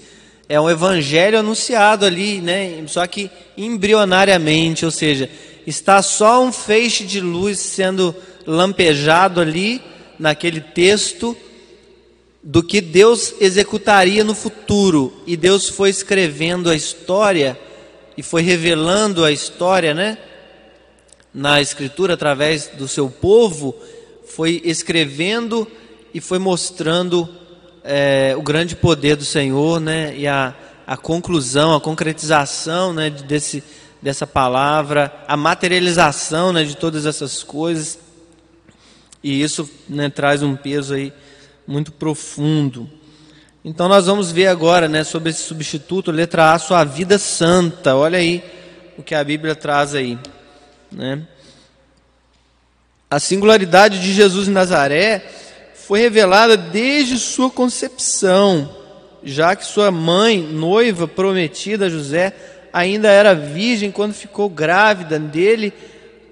[0.48, 2.82] é um evangelho anunciado ali, né?
[2.88, 5.30] Só que embrionariamente, ou seja,
[5.64, 8.12] está só um feixe de luz sendo
[8.46, 9.82] lampejado ali
[10.18, 11.36] naquele texto
[12.42, 15.12] do que Deus executaria no futuro.
[15.26, 17.58] E Deus foi escrevendo a história
[18.16, 20.18] e foi revelando a história, né?
[21.32, 23.74] Na escritura através do seu povo,
[24.26, 25.66] foi escrevendo
[26.12, 27.28] e foi mostrando
[27.84, 30.14] é, o grande poder do Senhor, né?
[30.16, 30.54] E a,
[30.86, 33.10] a conclusão, a concretização, né?
[33.10, 33.62] Desse,
[34.02, 36.64] dessa palavra, a materialização, né?
[36.64, 37.98] De todas essas coisas.
[39.22, 41.12] E isso né, traz um peso aí
[41.66, 42.88] muito profundo.
[43.64, 47.94] Então nós vamos ver agora, né, sobre esse substituto, letra A, sua vida santa.
[47.94, 48.42] Olha aí
[48.96, 50.18] o que a Bíblia traz aí,
[50.90, 51.26] né?
[53.10, 55.24] A singularidade de Jesus em Nazaré
[55.74, 58.70] foi revelada desde sua concepção,
[59.24, 62.32] já que sua mãe, noiva prometida a José,
[62.72, 65.72] ainda era virgem quando ficou grávida dele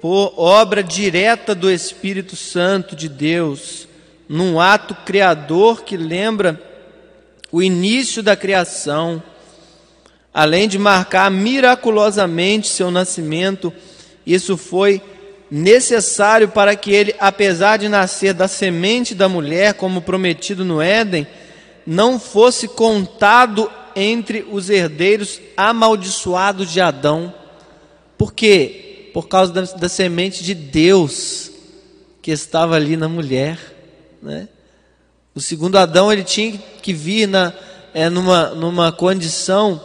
[0.00, 3.88] por obra direta do Espírito Santo de Deus,
[4.28, 6.60] num ato criador que lembra
[7.50, 9.22] o início da criação,
[10.32, 13.72] além de marcar miraculosamente seu nascimento,
[14.26, 15.02] isso foi
[15.50, 21.26] necessário para que ele, apesar de nascer da semente da mulher, como prometido no Éden,
[21.86, 27.32] não fosse contado entre os herdeiros amaldiçoados de Adão.
[28.16, 28.87] Por quê?
[29.18, 31.50] Por causa da, da semente de Deus
[32.22, 33.58] que estava ali na mulher.
[34.22, 34.46] Né?
[35.34, 37.52] O segundo Adão ele tinha que vir na,
[37.92, 39.82] é, numa, numa condição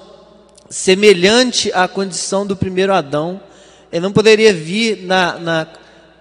[0.69, 3.41] semelhante à condição do primeiro Adão.
[3.91, 5.67] Ele não poderia vir na, na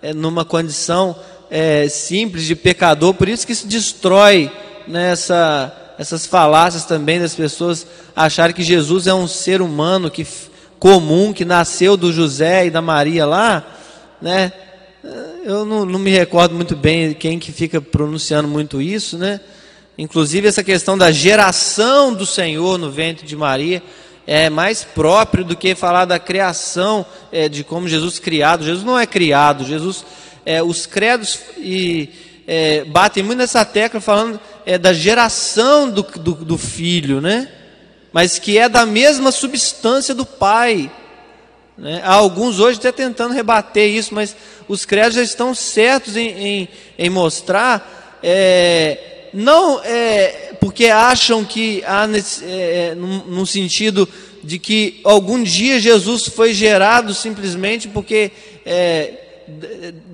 [0.01, 1.15] é, numa condição
[1.51, 4.51] é, simples de pecador, por isso que isso destrói
[4.89, 7.87] né, essa, essas falácias também das pessoas
[8.17, 10.27] acharem que Jesus é um ser humano que
[10.83, 13.65] comum que nasceu do José e da Maria lá,
[14.21, 14.53] né?
[15.45, 19.41] Eu não, não, me recordo muito bem quem que fica pronunciando muito isso, né?
[19.97, 23.81] Inclusive essa questão da geração do Senhor no ventre de Maria
[24.27, 28.65] é mais próprio do que falar da criação, é, de como Jesus criado.
[28.65, 30.05] Jesus não é criado, Jesus,
[30.45, 32.11] é, os credos e
[32.45, 37.49] é, batem muito nessa tecla falando é, da geração do, do, do filho, né?
[38.13, 40.91] Mas que é da mesma substância do Pai.
[41.77, 42.01] Né?
[42.05, 44.37] Há alguns hoje até tentando rebater isso, mas
[44.69, 51.83] os credos já estão certos em, em, em mostrar, é, não é, porque acham que
[51.87, 54.09] há nesse, é, no, no sentido
[54.45, 58.31] de que algum dia Jesus foi gerado simplesmente porque
[58.67, 59.15] é,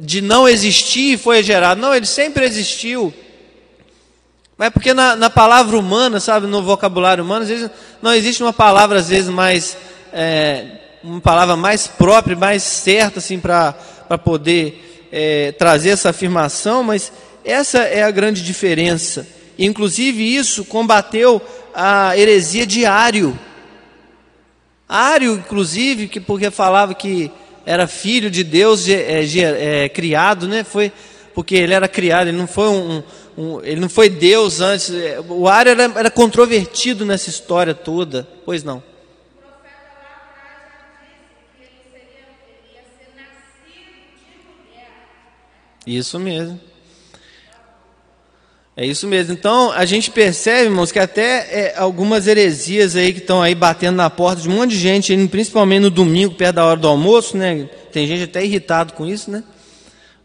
[0.00, 1.80] de não existir foi gerado.
[1.80, 3.12] Não, ele sempre existiu.
[4.58, 7.70] Mas porque na, na, palavra humana, sabe, no vocabulário humano, às vezes
[8.02, 9.76] não existe uma palavra, às vezes, mais.
[10.12, 10.64] É,
[11.04, 13.72] uma palavra mais própria, mais certa, assim, para
[14.24, 17.12] poder é, trazer essa afirmação, mas
[17.44, 19.24] essa é a grande diferença.
[19.56, 21.40] Inclusive, isso combateu
[21.72, 23.38] a heresia de Ário.
[24.88, 27.30] Ário, inclusive, que porque falava que
[27.64, 30.64] era filho de Deus é, é, criado, né?
[30.64, 30.90] Foi
[31.38, 33.00] porque ele era criado, ele não foi um,
[33.38, 34.90] um, ele não foi Deus antes.
[35.28, 38.26] O Ário era, era controvertido nessa história toda.
[38.44, 38.82] Pois não.
[45.86, 46.60] Isso mesmo.
[48.76, 49.32] É isso mesmo.
[49.32, 51.22] Então a gente percebe, irmãos, que até
[51.52, 55.16] é, algumas heresias aí que estão aí batendo na porta de um monte de gente,
[55.28, 57.70] principalmente no domingo, perto da hora do almoço, né?
[57.92, 59.44] Tem gente até irritado com isso, né?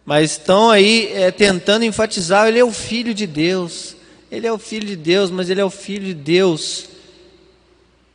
[0.05, 3.95] Mas estão aí é, tentando enfatizar: ele é o filho de Deus,
[4.31, 6.89] ele é o filho de Deus, mas ele é o filho de Deus,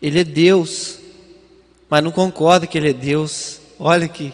[0.01, 0.99] ele é Deus,
[1.89, 3.61] mas não concorda que ele é Deus.
[3.79, 4.33] Olha que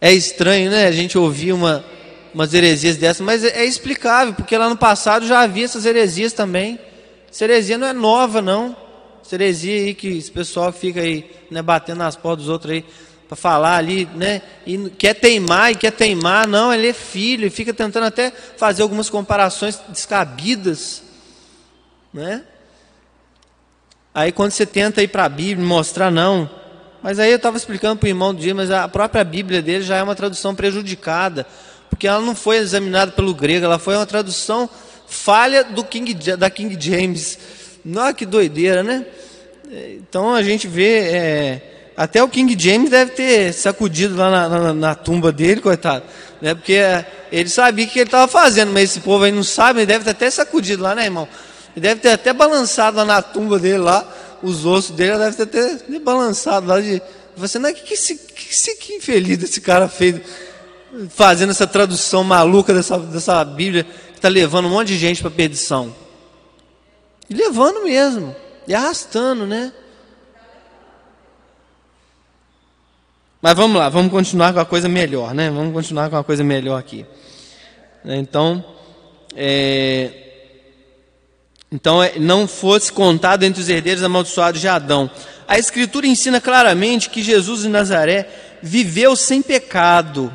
[0.00, 0.86] é estranho, né?
[0.86, 1.84] A gente ouvir uma,
[2.34, 6.32] umas heresias dessas, mas é, é explicável, porque lá no passado já havia essas heresias
[6.32, 6.78] também.
[7.30, 8.76] Essa heresia não é nova, não.
[9.24, 12.84] Essa heresia aí que esse pessoal fica aí né, batendo nas portas dos outros aí
[13.30, 14.42] para falar ali, né?
[14.66, 18.82] E quer teimar e quer teimar, não, ele é filho, e fica tentando até fazer
[18.82, 21.00] algumas comparações descabidas,
[22.12, 22.42] né?
[24.12, 26.50] Aí quando você tenta ir para a Bíblia mostrar, não.
[27.00, 29.84] Mas aí eu estava explicando para o irmão do dia, mas a própria Bíblia dele
[29.84, 31.46] já é uma tradução prejudicada.
[31.88, 34.68] porque ela não foi examinada pelo grego, ela foi uma tradução
[35.06, 37.38] falha do King, da King James.
[37.84, 39.06] Nossa, que doideira, né?
[39.70, 44.72] Então a gente vê, é, até o King James deve ter sacudido lá na, na,
[44.72, 46.02] na tumba dele, coitado,
[46.40, 46.54] né?
[46.54, 49.80] Porque é, ele sabia o que ele estava fazendo, mas esse povo aí não sabe,
[49.80, 51.28] ele deve ter até sacudido lá, né, irmão?
[51.76, 54.10] Ele deve ter até balançado lá na tumba dele lá,
[54.42, 57.02] os ossos dele deve ter até balançado lá de.
[57.36, 60.22] Você não que, que, esse, que, esse, que infeliz esse cara fez
[61.10, 65.30] fazendo essa tradução maluca dessa, dessa Bíblia que está levando um monte de gente para
[65.30, 65.94] perdição.
[67.28, 68.34] E levando mesmo,
[68.66, 69.70] e arrastando, né?
[73.40, 75.50] Mas vamos lá, vamos continuar com a coisa melhor, né?
[75.50, 77.06] Vamos continuar com a coisa melhor aqui.
[78.04, 78.64] Então,
[79.34, 80.10] é,
[81.70, 85.10] então é, não fosse contado entre os herdeiros amaldiçoados de Adão.
[85.48, 88.28] A Escritura ensina claramente que Jesus de Nazaré
[88.62, 90.30] viveu sem pecado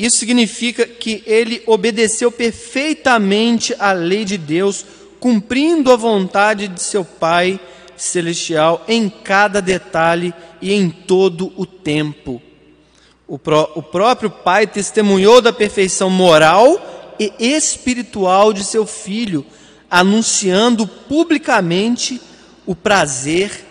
[0.00, 4.82] isso significa que ele obedeceu perfeitamente à lei de Deus,
[5.20, 7.60] cumprindo a vontade de seu Pai
[8.02, 12.40] celestial em cada detalhe e em todo o tempo.
[13.26, 19.44] O, pró o próprio Pai testemunhou da perfeição moral e espiritual de seu filho,
[19.90, 22.20] anunciando publicamente
[22.66, 23.66] o prazer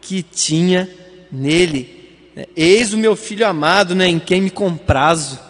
[0.00, 0.88] que tinha
[1.30, 1.96] nele.
[2.54, 5.48] Eis o meu filho amado, né, em quem me comprazo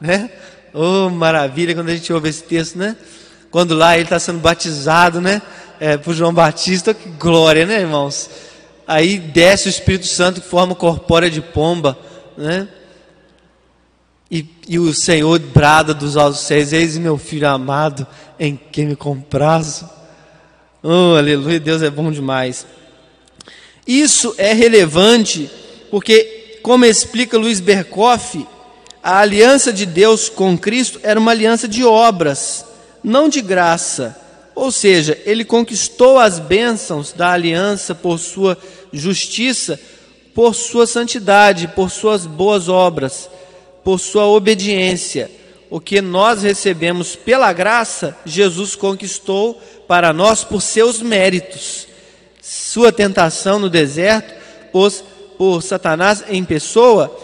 [0.00, 0.30] né?
[0.72, 2.96] Oh, maravilha quando a gente ouve esse texto, né?
[3.50, 5.42] Quando lá ele está sendo batizado, né?
[5.80, 8.28] É, por João Batista, que glória, né, irmãos?
[8.86, 11.98] Aí desce o Espírito Santo que forma corpórea de pomba,
[12.36, 12.68] né?
[14.30, 18.06] E, e o Senhor brada dos altos céus: Eis meu filho amado,
[18.38, 19.88] em quem me comprazo.
[20.82, 22.66] Oh, aleluia, Deus é bom demais.
[23.86, 25.50] Isso é relevante
[25.90, 28.46] porque, como explica Luiz Berkoff,
[29.02, 32.66] a aliança de Deus com Cristo era uma aliança de obras,
[33.02, 34.19] não de graça.
[34.54, 38.58] Ou seja, ele conquistou as bênçãos da aliança por sua
[38.92, 39.80] justiça,
[40.34, 43.28] por sua santidade, por suas boas obras,
[43.84, 45.30] por sua obediência.
[45.70, 51.86] O que nós recebemos pela graça, Jesus conquistou para nós por seus méritos.
[52.42, 54.34] Sua tentação no deserto,
[54.72, 55.04] pôs
[55.38, 57.16] por Satanás em pessoa,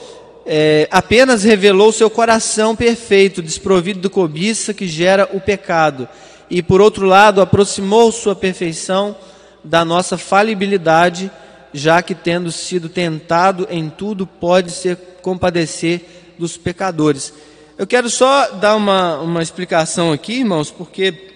[0.47, 6.09] é, apenas revelou seu coração perfeito, desprovido de cobiça que gera o pecado,
[6.49, 9.17] e por outro lado, aproximou sua perfeição
[9.65, 11.31] da nossa falibilidade,
[11.73, 17.33] já que, tendo sido tentado em tudo, pode se compadecer dos pecadores.
[17.77, 21.33] Eu quero só dar uma, uma explicação aqui, irmãos, porque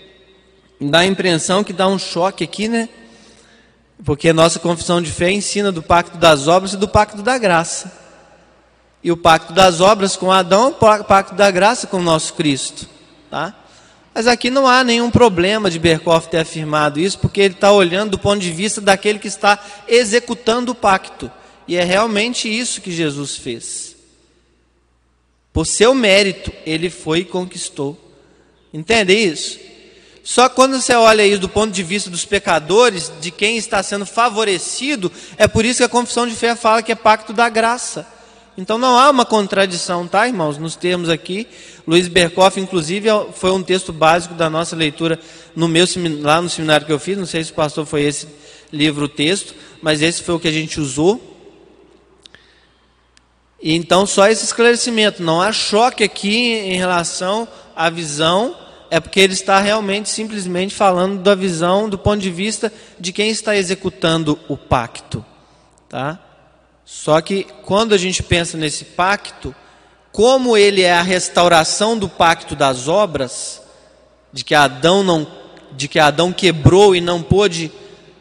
[0.80, 2.88] dá a impressão que dá um choque aqui, né?
[4.04, 7.36] Porque a nossa confissão de fé ensina do pacto das obras e do pacto da
[7.36, 7.92] graça.
[9.02, 12.88] E o pacto das obras com Adão, o pacto da graça com o nosso Cristo.
[13.30, 13.54] Tá?
[14.14, 18.12] Mas aqui não há nenhum problema de Berkoff ter afirmado isso, porque ele está olhando
[18.12, 21.30] do ponto de vista daquele que está executando o pacto.
[21.66, 23.96] E é realmente isso que Jesus fez.
[25.52, 27.98] Por seu mérito, ele foi e conquistou.
[28.72, 29.58] Entende isso?
[30.22, 34.04] Só quando você olha isso do ponto de vista dos pecadores, de quem está sendo
[34.04, 38.06] favorecido, é por isso que a confissão de fé fala que é pacto da graça.
[38.60, 41.48] Então não há uma contradição, tá, irmãos, nos termos aqui.
[41.86, 45.18] Luiz Berkoff, inclusive, é foi um texto básico da nossa leitura
[45.56, 45.86] no meu
[46.20, 47.16] lá no seminário que eu fiz.
[47.16, 48.28] Não sei se o pastor foi esse
[48.70, 51.18] livro texto, mas esse foi o que a gente usou.
[53.62, 58.54] E então só esse esclarecimento, não há choque aqui em relação à visão,
[58.90, 63.30] é porque ele está realmente simplesmente falando da visão do ponto de vista de quem
[63.30, 65.24] está executando o pacto,
[65.88, 66.29] tá?
[66.92, 69.54] Só que quando a gente pensa nesse pacto,
[70.10, 73.62] como ele é a restauração do pacto das obras,
[74.32, 75.24] de que Adão não,
[75.70, 77.70] de que Adão quebrou e não pôde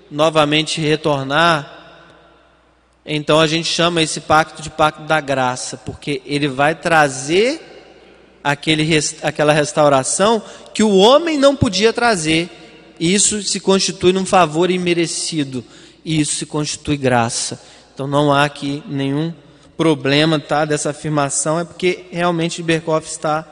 [0.09, 2.13] novamente retornar,
[3.03, 7.59] então a gente chama esse pacto de pacto da graça, porque ele vai trazer
[8.43, 8.87] aquele,
[9.23, 10.43] aquela restauração
[10.75, 12.47] que o homem não podia trazer.
[12.99, 15.65] E isso se constitui num favor imerecido,
[16.05, 17.59] e isso se constitui graça.
[17.99, 19.33] Então não há aqui nenhum
[19.75, 23.45] problema tá, dessa afirmação, é porque realmente Berkoff está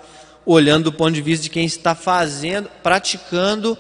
[0.46, 3.78] olhando do ponto de vista de quem está fazendo, praticando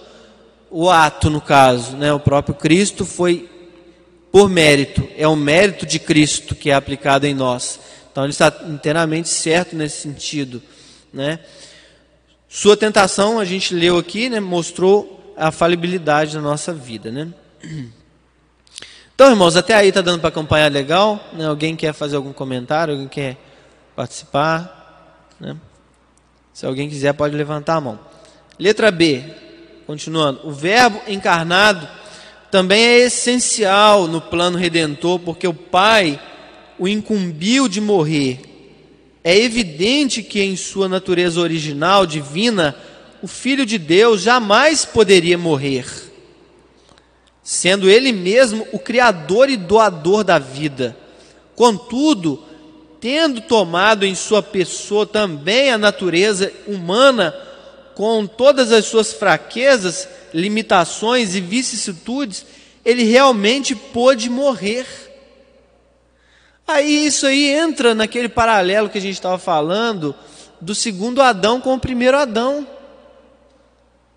[0.70, 1.95] o ato, no caso.
[1.95, 2.11] Né?
[2.11, 3.49] O próprio Cristo foi
[4.30, 7.80] por mérito, é o mérito de Cristo que é aplicado em nós.
[8.11, 10.61] Então ele está inteiramente certo nesse sentido.
[11.13, 11.39] Né?
[12.49, 17.09] Sua tentação, a gente leu aqui, né, mostrou a falibilidade da nossa vida.
[17.09, 17.30] Né?
[19.18, 21.20] Então, irmãos, até aí está dando para acompanhar legal?
[21.34, 21.47] Né?
[21.47, 22.93] Alguém quer fazer algum comentário?
[22.93, 23.36] Alguém quer
[23.95, 25.26] participar?
[25.39, 25.57] Né?
[26.53, 27.99] Se alguém quiser, pode levantar a mão.
[28.59, 29.24] Letra B,
[29.88, 30.41] continuando.
[30.43, 31.89] O Verbo encarnado
[32.51, 36.22] também é essencial no plano redentor, porque o Pai
[36.78, 38.39] o incumbiu de morrer.
[39.24, 42.76] É evidente que em sua natureza original, divina,
[43.24, 45.88] o Filho de Deus jamais poderia morrer,
[47.48, 50.98] sendo Ele mesmo o Criador e doador da vida.
[51.56, 52.43] Contudo,
[53.00, 57.34] tendo tomado em sua pessoa também a natureza humana,
[57.95, 62.45] com todas as suas fraquezas, limitações e vicissitudes,
[62.84, 64.86] ele realmente pôde morrer.
[66.68, 70.14] Aí isso aí entra naquele paralelo que a gente estava falando
[70.60, 72.68] do segundo Adão com o primeiro Adão.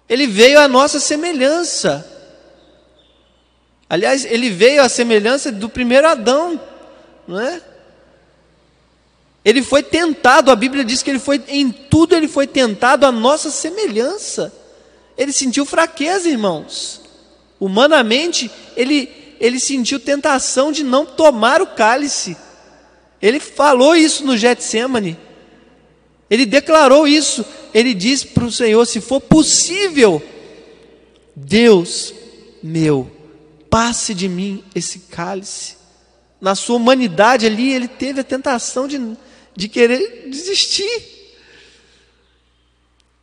[0.08, 2.18] Ele veio à nossa semelhança.
[3.90, 6.60] Aliás, ele veio à semelhança do primeiro Adão,
[7.26, 7.60] não é?
[9.44, 13.10] Ele foi tentado, a Bíblia diz que ele foi em tudo ele foi tentado à
[13.10, 14.52] nossa semelhança.
[15.18, 17.00] Ele sentiu fraqueza, irmãos.
[17.58, 19.10] Humanamente, ele
[19.40, 22.36] ele sentiu tentação de não tomar o cálice.
[23.20, 25.18] Ele falou isso no Getsemane.
[26.30, 27.44] Ele declarou isso.
[27.74, 30.22] Ele disse para o Senhor: se for possível,
[31.34, 32.14] Deus
[32.62, 33.10] meu,
[33.70, 35.76] passe de mim esse cálice.
[36.40, 38.98] Na sua humanidade ali, ele teve a tentação de
[39.54, 41.18] de querer desistir.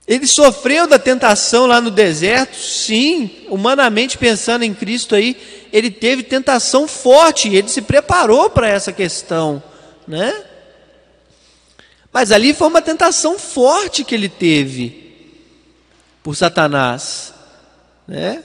[0.07, 5.35] Ele sofreu da tentação lá no deserto, sim, humanamente pensando em Cristo aí,
[5.73, 9.61] ele teve tentação forte, ele se preparou para essa questão,
[10.07, 10.45] né?
[12.13, 15.35] Mas ali foi uma tentação forte que ele teve
[16.23, 17.33] por Satanás,
[18.07, 18.41] né?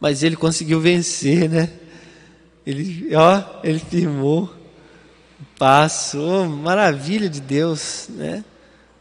[0.00, 1.70] Mas ele conseguiu vencer, né?
[2.66, 4.52] Ele, ó, ele firmou
[5.58, 6.18] passo.
[6.20, 8.44] Oh, maravilha de Deus, né?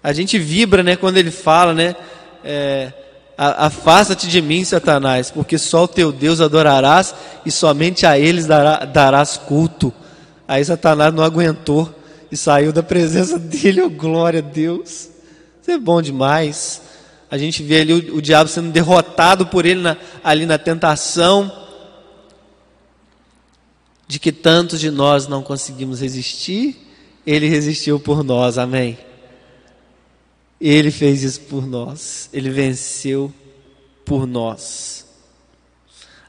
[0.01, 1.95] A gente vibra, né, quando ele fala, né?
[2.43, 2.93] É,
[3.37, 7.13] Afasta-te de mim, Satanás, porque só o teu Deus adorarás
[7.45, 9.93] e somente a eles dará, darás culto.
[10.47, 11.93] Aí Satanás não aguentou
[12.31, 15.09] e saiu da presença dele, oh glória a Deus.
[15.61, 16.81] Isso é bom demais.
[17.29, 21.51] A gente vê ali o, o diabo sendo derrotado por ele na, ali na tentação
[24.07, 26.77] de que tantos de nós não conseguimos resistir,
[27.25, 28.97] ele resistiu por nós, amém.
[30.59, 33.33] Ele fez isso por nós, ele venceu
[34.05, 35.05] por nós.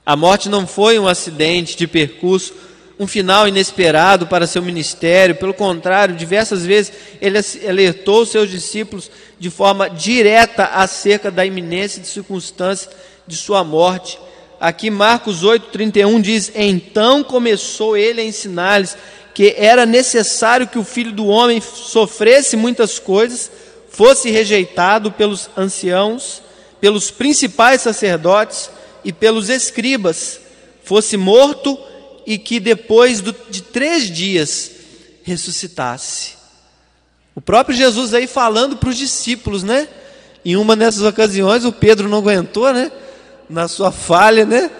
[0.05, 2.53] A morte não foi um acidente de percurso,
[2.99, 7.39] um final inesperado para seu ministério, pelo contrário, diversas vezes ele
[7.69, 12.91] alertou seus discípulos de forma direta acerca da iminência de circunstâncias
[13.27, 14.19] de sua morte.
[14.61, 18.97] Aqui Marcos 8:31 diz: "Então começou ele a ensinar-lhes
[19.33, 23.49] que era necessário que o filho do homem sofresse muitas coisas,
[23.89, 26.43] fosse rejeitado pelos anciãos,
[26.81, 28.69] pelos principais sacerdotes
[29.05, 30.41] e pelos escribas,
[30.83, 31.79] fosse morto
[32.29, 34.71] e que depois de três dias
[35.23, 36.33] ressuscitasse.
[37.35, 39.89] O próprio Jesus aí falando para os discípulos, né?
[40.45, 42.93] Em uma dessas ocasiões, o Pedro não aguentou, né?
[43.49, 44.71] na sua falha, né?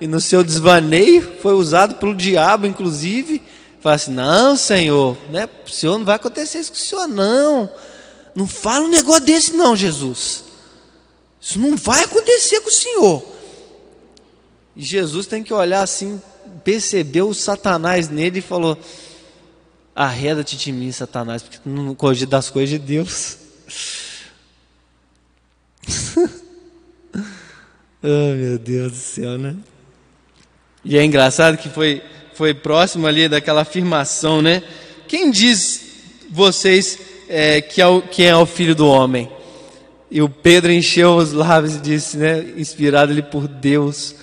[0.00, 3.42] E no seu desvaneio, foi usado pelo diabo, inclusive.
[3.80, 5.48] Fala assim: não, Senhor, né?
[5.66, 7.68] o Senhor não vai acontecer isso com o Senhor, não.
[8.32, 10.44] Não fala um negócio desse, não, Jesus.
[11.40, 13.24] Isso não vai acontecer com o Senhor.
[14.76, 16.22] E Jesus tem que olhar assim,
[16.64, 18.78] percebeu o Satanás nele e falou:
[19.94, 23.38] Arreda-te de mim, Satanás, porque tu não cogita das coisas de Deus.
[28.04, 29.54] Oh, meu Deus do céu, né?
[30.84, 32.02] E é engraçado que foi,
[32.34, 34.60] foi próximo ali daquela afirmação, né?
[35.06, 35.80] Quem diz
[36.28, 36.98] vocês
[37.28, 39.30] é, que, é o, quem é o filho do homem?
[40.10, 44.16] E o Pedro encheu os lábios e disse, né, inspirado ali por Deus,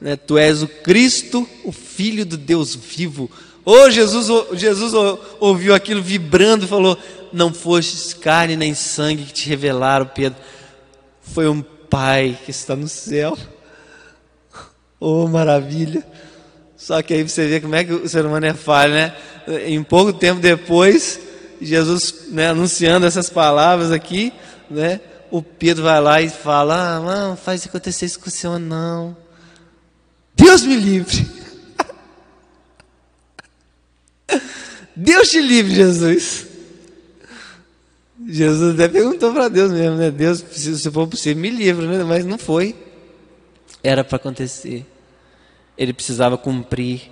[0.00, 3.30] né, Tu és o Cristo, o Filho do Deus vivo.
[3.64, 4.92] Oh, Jesus, Jesus
[5.40, 6.96] ouviu aquilo vibrando e falou:
[7.32, 10.38] Não fostes carne nem sangue que te revelaram, Pedro.
[11.20, 13.36] Foi um Pai que está no céu.
[14.98, 16.04] Oh, maravilha.
[16.76, 19.14] Só que aí você vê como é que o ser humano é falho, né?
[19.66, 21.18] Em pouco tempo depois,
[21.60, 24.32] Jesus né, anunciando essas palavras aqui,
[24.70, 25.00] né?
[25.30, 29.16] O Pedro vai lá e fala: Ah, não, faz acontecer isso com o Senhor, não.
[30.36, 31.26] Deus me livre.
[34.94, 36.46] Deus te livre, Jesus.
[38.28, 40.10] Jesus até perguntou para Deus mesmo, né?
[40.10, 42.04] Deus, se for possível, me livre, né?
[42.04, 42.74] Mas não foi.
[43.82, 44.86] Era para acontecer.
[45.76, 47.10] Ele precisava cumprir.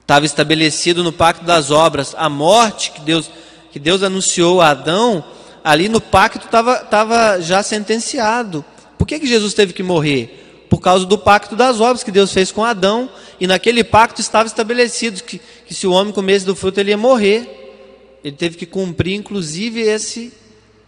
[0.00, 3.30] Estava estabelecido no pacto das obras a morte que Deus
[3.72, 5.24] que Deus anunciou a Adão,
[5.64, 8.62] ali no pacto estava tava já sentenciado.
[8.98, 10.41] Por que, que Jesus teve que morrer?
[10.72, 14.46] Por causa do pacto das obras que Deus fez com Adão, e naquele pacto estava
[14.46, 18.16] estabelecido que, que se o homem comesse do fruto ele ia morrer.
[18.24, 20.32] Ele teve que cumprir, inclusive, esse,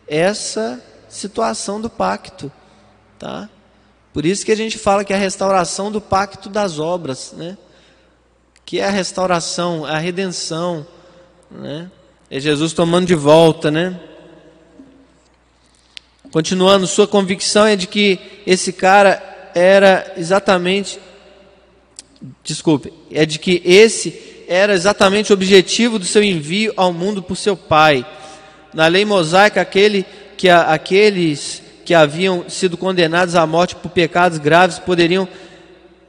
[0.09, 2.51] essa situação do pacto.
[3.19, 3.47] Tá?
[4.11, 7.59] Por isso que a gente fala que é a restauração do pacto das obras, né?
[8.65, 10.87] que é a restauração, a redenção.
[11.51, 11.91] Né?
[12.31, 14.01] É Jesus tomando de volta, né?
[16.33, 20.99] Continuando, sua convicção é de que esse cara era exatamente.
[22.43, 27.37] Desculpe, é de que esse era exatamente o objetivo do seu envio ao mundo por
[27.37, 28.05] seu pai.
[28.73, 30.05] Na lei mosaica, aquele
[30.37, 35.29] que aqueles que haviam sido condenados à morte por pecados graves poderiam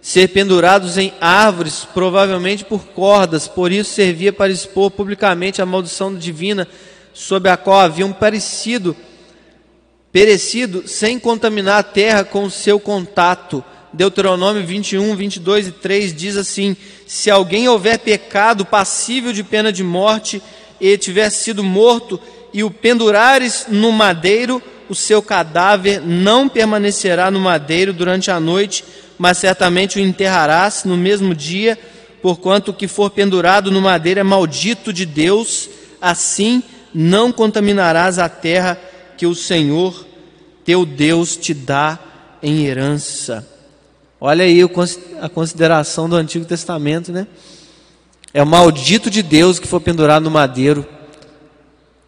[0.02, 6.14] ser pendurados em árvores, provavelmente por cordas, por isso servia para expor publicamente a maldição
[6.14, 6.68] divina
[7.14, 8.96] sob a qual haviam parecido
[10.16, 13.62] perecido sem contaminar a terra com o seu contato.
[13.92, 19.84] Deuteronômio 21, 22 e 3 diz assim: Se alguém houver pecado passível de pena de
[19.84, 20.42] morte
[20.80, 22.18] e tiver sido morto
[22.54, 28.86] e o pendurares no madeiro, o seu cadáver não permanecerá no madeiro durante a noite,
[29.18, 31.78] mas certamente o enterrarás no mesmo dia,
[32.22, 35.70] porquanto o que for pendurado no madeiro é maldito de Deus,
[36.00, 36.64] assim
[36.94, 38.80] não contaminarás a terra
[39.18, 40.06] que o Senhor
[40.64, 42.00] teu Deus te dá
[42.42, 43.48] em herança.
[44.20, 44.60] Olha aí
[45.22, 47.28] a consideração do Antigo Testamento, né?
[48.34, 50.86] É o maldito de Deus que foi pendurado no madeiro.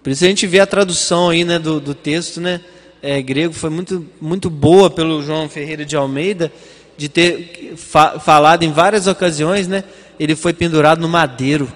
[0.04, 2.62] Por isso a gente vê a tradução aí, né, do, do texto, né,
[3.02, 6.52] é, grego, foi muito, muito boa pelo João Ferreira de Almeida,
[6.98, 9.84] de ter fa falado em várias ocasiões, né,
[10.20, 11.72] ele foi pendurado no madeiro.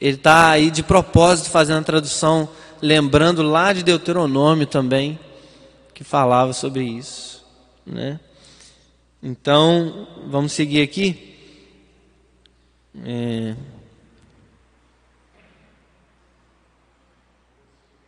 [0.00, 2.48] Ele está aí de propósito fazendo a tradução,
[2.80, 5.18] lembrando lá de Deuteronômio também,
[5.94, 7.44] que falava sobre isso.
[7.84, 8.20] Né?
[9.22, 11.34] Então, vamos seguir aqui.
[13.04, 13.54] É...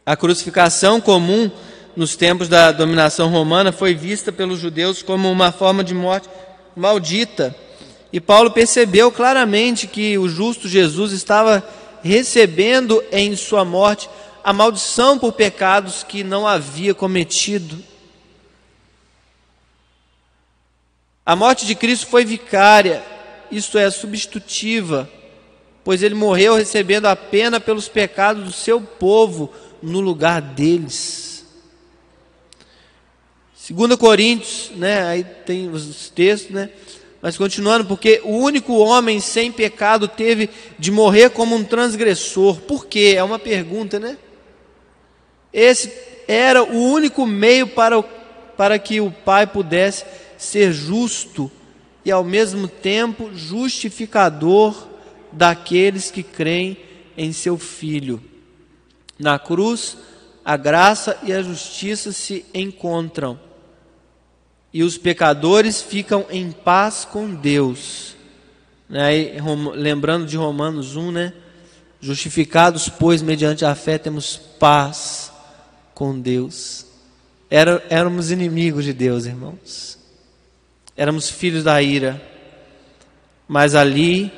[0.05, 1.51] A crucificação comum
[1.95, 6.28] nos tempos da dominação romana foi vista pelos judeus como uma forma de morte
[6.74, 7.55] maldita.
[8.12, 11.62] E Paulo percebeu claramente que o justo Jesus estava
[12.03, 14.09] recebendo em sua morte
[14.43, 17.82] a maldição por pecados que não havia cometido.
[21.24, 23.05] A morte de Cristo foi vicária,
[23.51, 25.09] isto é, substitutiva,
[25.85, 29.52] pois ele morreu recebendo a pena pelos pecados do seu povo
[29.82, 31.44] no lugar deles.
[33.70, 36.70] 2 Coríntios, né, aí tem os textos, né?
[37.20, 40.48] Mas continuando, porque o único homem sem pecado teve
[40.78, 42.60] de morrer como um transgressor.
[42.60, 43.15] Por quê?
[43.16, 44.16] É uma pergunta, né?
[45.53, 45.93] Esse
[46.29, 50.05] era o único meio para, para que o Pai pudesse
[50.37, 51.51] ser justo
[52.05, 54.87] e ao mesmo tempo justificador
[55.33, 56.77] daqueles que creem
[57.16, 58.23] em seu Filho.
[59.19, 59.97] Na cruz,
[60.45, 63.41] a graça e a justiça se encontram
[64.73, 68.16] e os pecadores ficam em paz com Deus.
[68.89, 69.41] Né?
[69.75, 71.33] Lembrando de Romanos 1, né?
[72.01, 75.33] Justificados, pois, mediante a fé, temos paz
[75.99, 76.87] com Deus.
[77.51, 79.99] Era, éramos inimigos de Deus, irmãos.
[80.97, 82.23] Éramos filhos da ira.
[83.49, 84.33] Mas ali,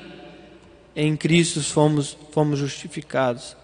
[0.96, 3.54] em Cristo, fomos, fomos justificados.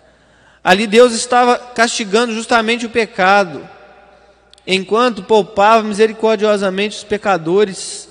[0.63, 3.67] Ali Deus estava castigando justamente o pecado
[4.67, 8.11] enquanto poupava misericordiosamente os pecadores.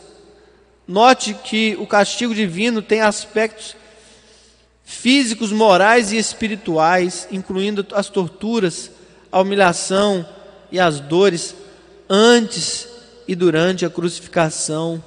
[0.87, 3.75] Note que o castigo divino tem aspectos
[4.83, 8.89] físicos, morais e espirituais, incluindo as torturas,
[9.35, 10.25] a humilhação
[10.71, 11.53] e as dores
[12.09, 12.87] antes
[13.27, 15.03] e durante a crucificação,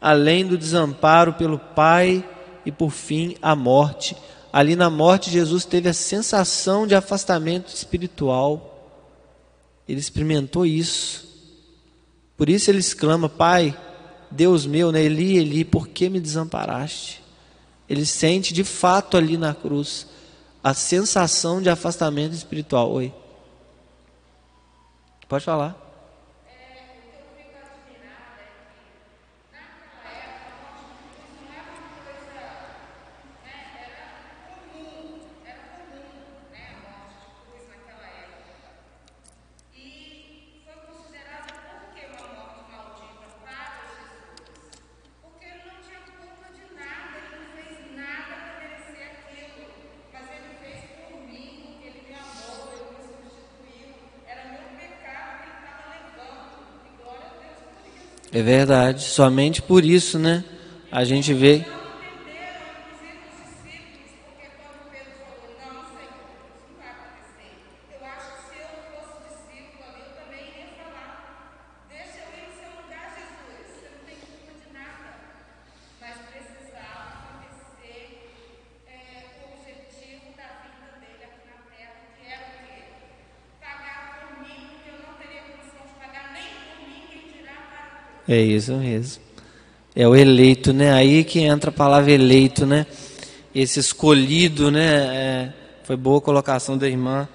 [0.00, 2.24] além do desamparo pelo Pai
[2.64, 4.16] e por fim a morte.
[4.52, 8.88] Ali na morte, Jesus teve a sensação de afastamento espiritual.
[9.88, 11.26] Ele experimentou isso.
[12.36, 13.76] Por isso ele exclama: Pai,
[14.30, 15.02] Deus meu, né?
[15.02, 17.20] Eli, Eli, por que me desamparaste?
[17.88, 20.06] Ele sente de fato ali na cruz
[20.62, 22.92] a sensação de afastamento espiritual.
[22.92, 23.12] Oi.
[25.28, 25.85] Pode falar.
[58.36, 59.02] É verdade.
[59.02, 60.44] Somente por isso, né?
[60.92, 61.64] A gente vê.
[88.28, 89.22] É isso mesmo.
[89.94, 90.92] É o eleito, né?
[90.92, 92.84] Aí que entra a palavra eleito, né?
[93.54, 94.84] Esse escolhido, né?
[94.84, 95.52] É,
[95.84, 97.28] foi boa a colocação da irmã.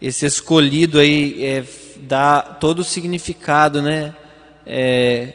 [0.00, 1.64] Esse escolhido aí é,
[1.98, 4.14] dá todo o significado, né?
[4.64, 5.34] É,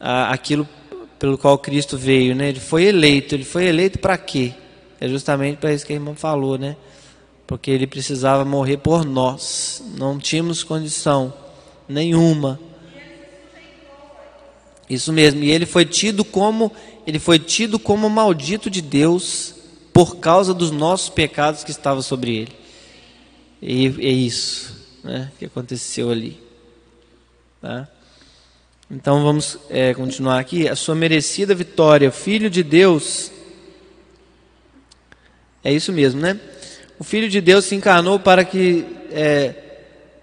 [0.00, 0.68] a, aquilo
[1.16, 2.48] pelo qual Cristo veio, né?
[2.48, 3.36] Ele foi eleito.
[3.36, 4.52] Ele foi eleito para quê?
[5.00, 6.76] É justamente para isso que a irmã falou, né?
[7.46, 9.80] Porque ele precisava morrer por nós.
[9.96, 11.32] Não tínhamos condição
[11.88, 12.58] nenhuma
[14.90, 15.42] isso mesmo.
[15.44, 16.72] E ele foi tido como
[17.06, 19.54] ele foi tido como maldito de Deus
[19.92, 22.52] por causa dos nossos pecados que estavam sobre ele.
[23.62, 26.40] E é isso, né, que aconteceu ali.
[27.60, 27.88] Tá?
[28.90, 30.68] Então vamos é, continuar aqui.
[30.68, 33.30] A sua merecida vitória, Filho de Deus.
[35.62, 36.38] É isso mesmo, né?
[36.98, 39.54] O Filho de Deus se encarnou para que é,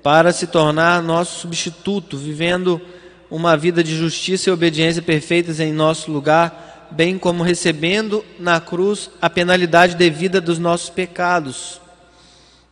[0.01, 2.81] para se tornar nosso substituto, vivendo
[3.29, 9.09] uma vida de justiça e obediência perfeitas em nosso lugar, bem como recebendo na cruz
[9.21, 11.81] a penalidade devida dos nossos pecados.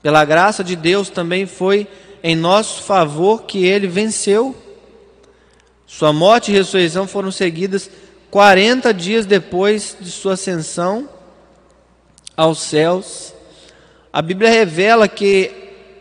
[0.02, 1.88] Pela graça de Deus também foi
[2.24, 4.56] em nosso favor que ele venceu.
[5.86, 7.90] Sua morte e ressurreição foram seguidas
[8.32, 11.10] 40 dias depois de sua ascensão
[12.36, 13.34] aos céus.
[14.12, 15.52] A Bíblia revela que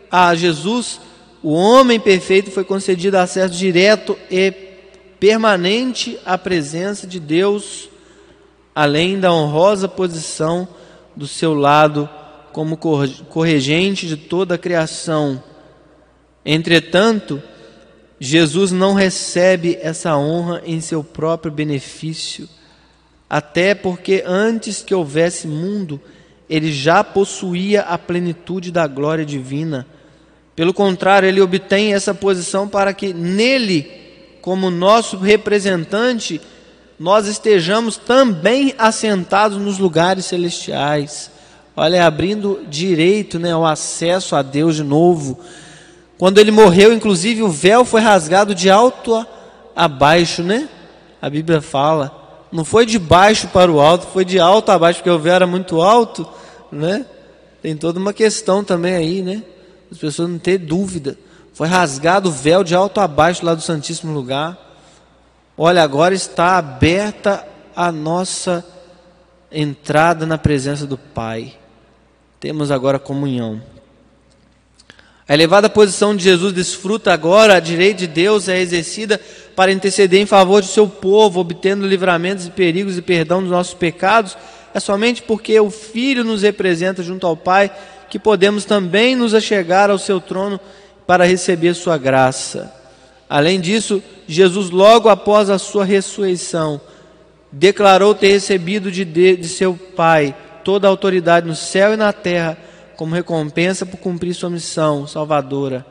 [0.09, 0.99] a Jesus
[1.45, 4.51] o homem perfeito foi concedido acesso direto e
[5.19, 7.87] permanente à presença de Deus,
[8.73, 10.67] além da honrosa posição
[11.15, 12.09] do seu lado
[12.51, 15.43] como corregente de toda a criação.
[16.43, 17.39] Entretanto,
[18.19, 22.49] Jesus não recebe essa honra em seu próprio benefício,
[23.29, 26.01] até porque antes que houvesse mundo,
[26.49, 29.85] ele já possuía a plenitude da glória divina
[30.55, 33.91] pelo contrário, ele obtém essa posição para que nele,
[34.41, 36.39] como nosso representante,
[36.97, 41.29] nós estejamos também assentados nos lugares celestiais.
[41.75, 45.37] Olha, abrindo direito né, o acesso a Deus de novo.
[46.17, 49.27] Quando ele morreu, inclusive, o véu foi rasgado de alto a,
[49.75, 50.69] a baixo, né?
[51.21, 52.47] A Bíblia fala.
[52.49, 55.33] Não foi de baixo para o alto, foi de alto a baixo, porque o véu
[55.33, 56.25] era muito alto,
[56.71, 57.05] né?
[57.61, 59.43] Tem toda uma questão também aí, né?
[59.95, 61.17] As pessoas não ter dúvida.
[61.53, 64.57] Foi rasgado o véu de alto a baixo lá do Santíssimo Lugar.
[65.57, 68.65] Olha, agora está aberta a nossa
[69.49, 71.53] entrada na presença do Pai.
[72.41, 73.61] Temos agora comunhão.
[75.27, 79.19] A elevada posição de Jesus desfruta agora, a direita de Deus é exercida
[79.55, 83.73] para interceder em favor de seu povo, obtendo livramentos e perigos e perdão dos nossos
[83.73, 84.37] pecados.
[84.73, 87.71] É somente porque o Filho nos representa junto ao Pai
[88.15, 90.57] que podemos também nos achegar ao seu trono
[91.05, 92.73] para receber sua graça.
[93.29, 96.79] Além disso, Jesus, logo após a sua ressurreição,
[97.51, 100.33] declarou ter recebido de, de, de seu Pai
[100.63, 102.57] toda a autoridade no céu e na terra,
[102.95, 105.85] como recompensa por cumprir sua missão salvadora,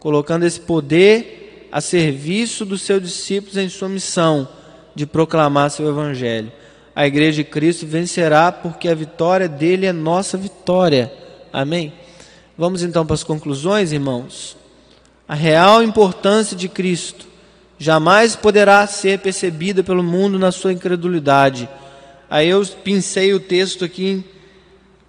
[0.00, 4.48] colocando esse poder a serviço dos seus discípulos em sua missão
[4.96, 6.50] de proclamar seu Evangelho.
[6.92, 11.27] A Igreja de Cristo vencerá porque a vitória dele é nossa vitória.
[11.52, 11.92] Amém?
[12.56, 14.56] Vamos então para as conclusões, irmãos.
[15.26, 17.26] A real importância de Cristo
[17.78, 21.68] jamais poderá ser percebida pelo mundo na sua incredulidade.
[22.28, 24.24] Aí eu pincei o texto aqui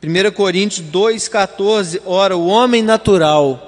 [0.01, 2.01] em 1 Coríntios 2,14.
[2.05, 3.65] Ora, o homem natural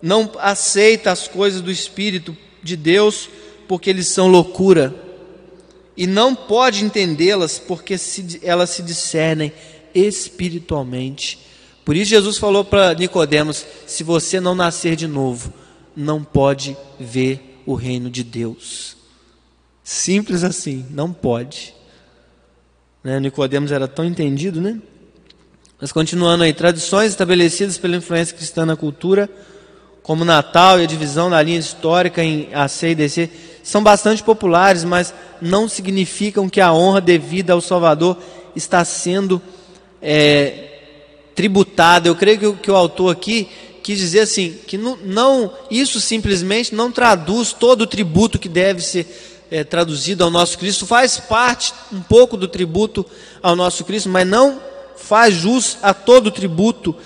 [0.00, 3.28] não aceita as coisas do Espírito de Deus
[3.66, 4.94] porque eles são loucura,
[5.96, 9.52] e não pode entendê-las porque se, elas se discernem
[9.94, 11.38] espiritualmente.
[11.84, 15.52] Por isso Jesus falou para Nicodemos: se você não nascer de novo,
[15.94, 18.96] não pode ver o reino de Deus.
[19.82, 21.74] Simples assim, não pode.
[23.02, 23.20] Né?
[23.20, 24.80] Nicodemos era tão entendido, né?
[25.78, 29.28] Mas continuando aí, tradições estabelecidas pela influência cristã na cultura,
[30.02, 33.30] como Natal e a divisão da linha histórica em AC e DC,
[33.62, 38.16] são bastante populares, mas não significam que a honra devida ao Salvador
[38.56, 39.42] está sendo
[40.00, 40.73] é,
[41.34, 42.08] tributada.
[42.08, 43.48] Eu creio que, que o autor aqui
[43.84, 48.80] quis dizer assim, que não, não, isso simplesmente não traduz todo o tributo que deve
[48.80, 49.06] ser
[49.50, 53.04] é, traduzido ao nosso Cristo, faz parte um pouco do tributo
[53.42, 54.58] ao nosso Cristo, mas não
[54.96, 56.96] faz jus a todo o tributo.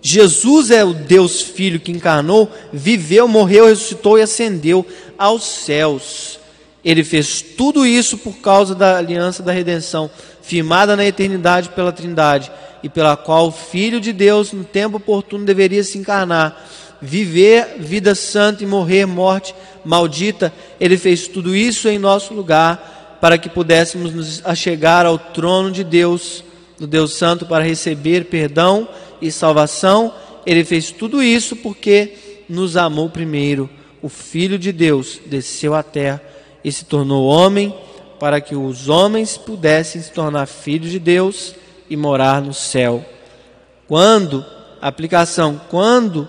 [0.00, 4.86] Jesus é o Deus Filho que encarnou, viveu, morreu, ressuscitou e ascendeu
[5.18, 6.38] aos céus.
[6.84, 10.08] Ele fez tudo isso por causa da aliança da redenção,
[10.40, 12.48] firmada na eternidade pela Trindade
[12.82, 16.66] e pela qual o Filho de Deus, no tempo oportuno, deveria se encarnar,
[17.00, 20.52] viver vida santa e morrer morte maldita.
[20.80, 25.82] Ele fez tudo isso em nosso lugar para que pudéssemos nos achegar ao trono de
[25.82, 26.44] Deus,
[26.78, 28.88] do Deus Santo, para receber perdão
[29.20, 30.14] e salvação.
[30.46, 32.14] Ele fez tudo isso porque
[32.48, 33.68] nos amou primeiro.
[34.00, 36.22] O Filho de Deus desceu à terra
[36.62, 37.74] e se tornou homem
[38.20, 41.54] para que os homens pudessem se tornar filhos de Deus
[41.88, 43.04] e morar no céu.
[43.86, 44.44] Quando,
[44.80, 46.28] aplicação, quando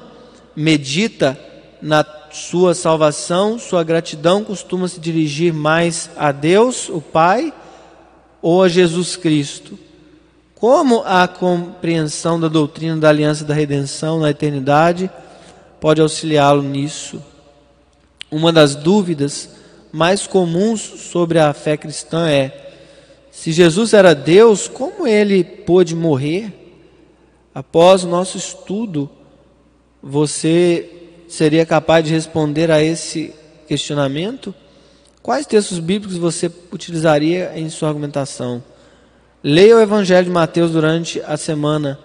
[0.55, 1.37] medita
[1.81, 7.53] na sua salvação, sua gratidão costuma se dirigir mais a Deus, o Pai,
[8.41, 9.77] ou a Jesus Cristo?
[10.55, 15.09] Como a compreensão da doutrina da aliança da redenção na eternidade
[15.79, 17.23] pode auxiliá-lo nisso?
[18.29, 19.49] Uma das dúvidas
[19.91, 22.68] mais comuns sobre a fé cristã é:
[23.39, 26.51] se Jesus era Deus, como ele pôde morrer?
[27.55, 29.09] Após o nosso estudo,
[30.03, 33.33] você seria capaz de responder a esse
[33.65, 34.53] questionamento?
[35.23, 38.61] Quais textos bíblicos você utilizaria em sua argumentação?
[39.41, 41.97] Leia o Evangelho de Mateus durante a semana.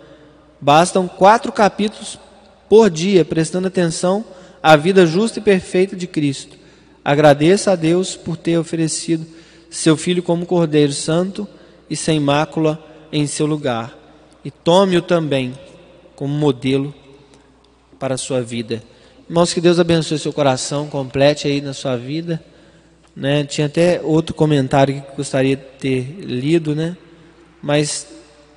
[0.60, 2.16] Bastam quatro capítulos
[2.68, 4.24] por dia, prestando atenção
[4.62, 6.56] à vida justa e perfeita de Cristo.
[7.04, 9.26] Agradeça a Deus por ter oferecido
[9.74, 11.48] seu filho como cordeiro santo
[11.90, 13.96] e sem mácula em seu lugar.
[14.44, 15.52] E tome-o também
[16.14, 16.94] como modelo
[17.98, 18.82] para a sua vida.
[19.28, 22.42] Irmãos, que Deus abençoe seu coração, complete aí na sua vida.
[23.16, 23.44] Né?
[23.44, 26.96] Tinha até outro comentário que gostaria de ter lido, né?
[27.60, 28.06] mas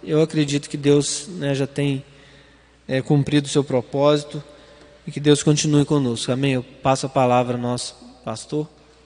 [0.04, 2.04] eu acredito que Deus né, já tem
[2.88, 4.44] é, cumprido o seu propósito
[5.06, 6.32] e que Deus continue conosco.
[6.32, 6.54] Amém?
[6.54, 8.68] Eu passo a palavra ao nosso pastor.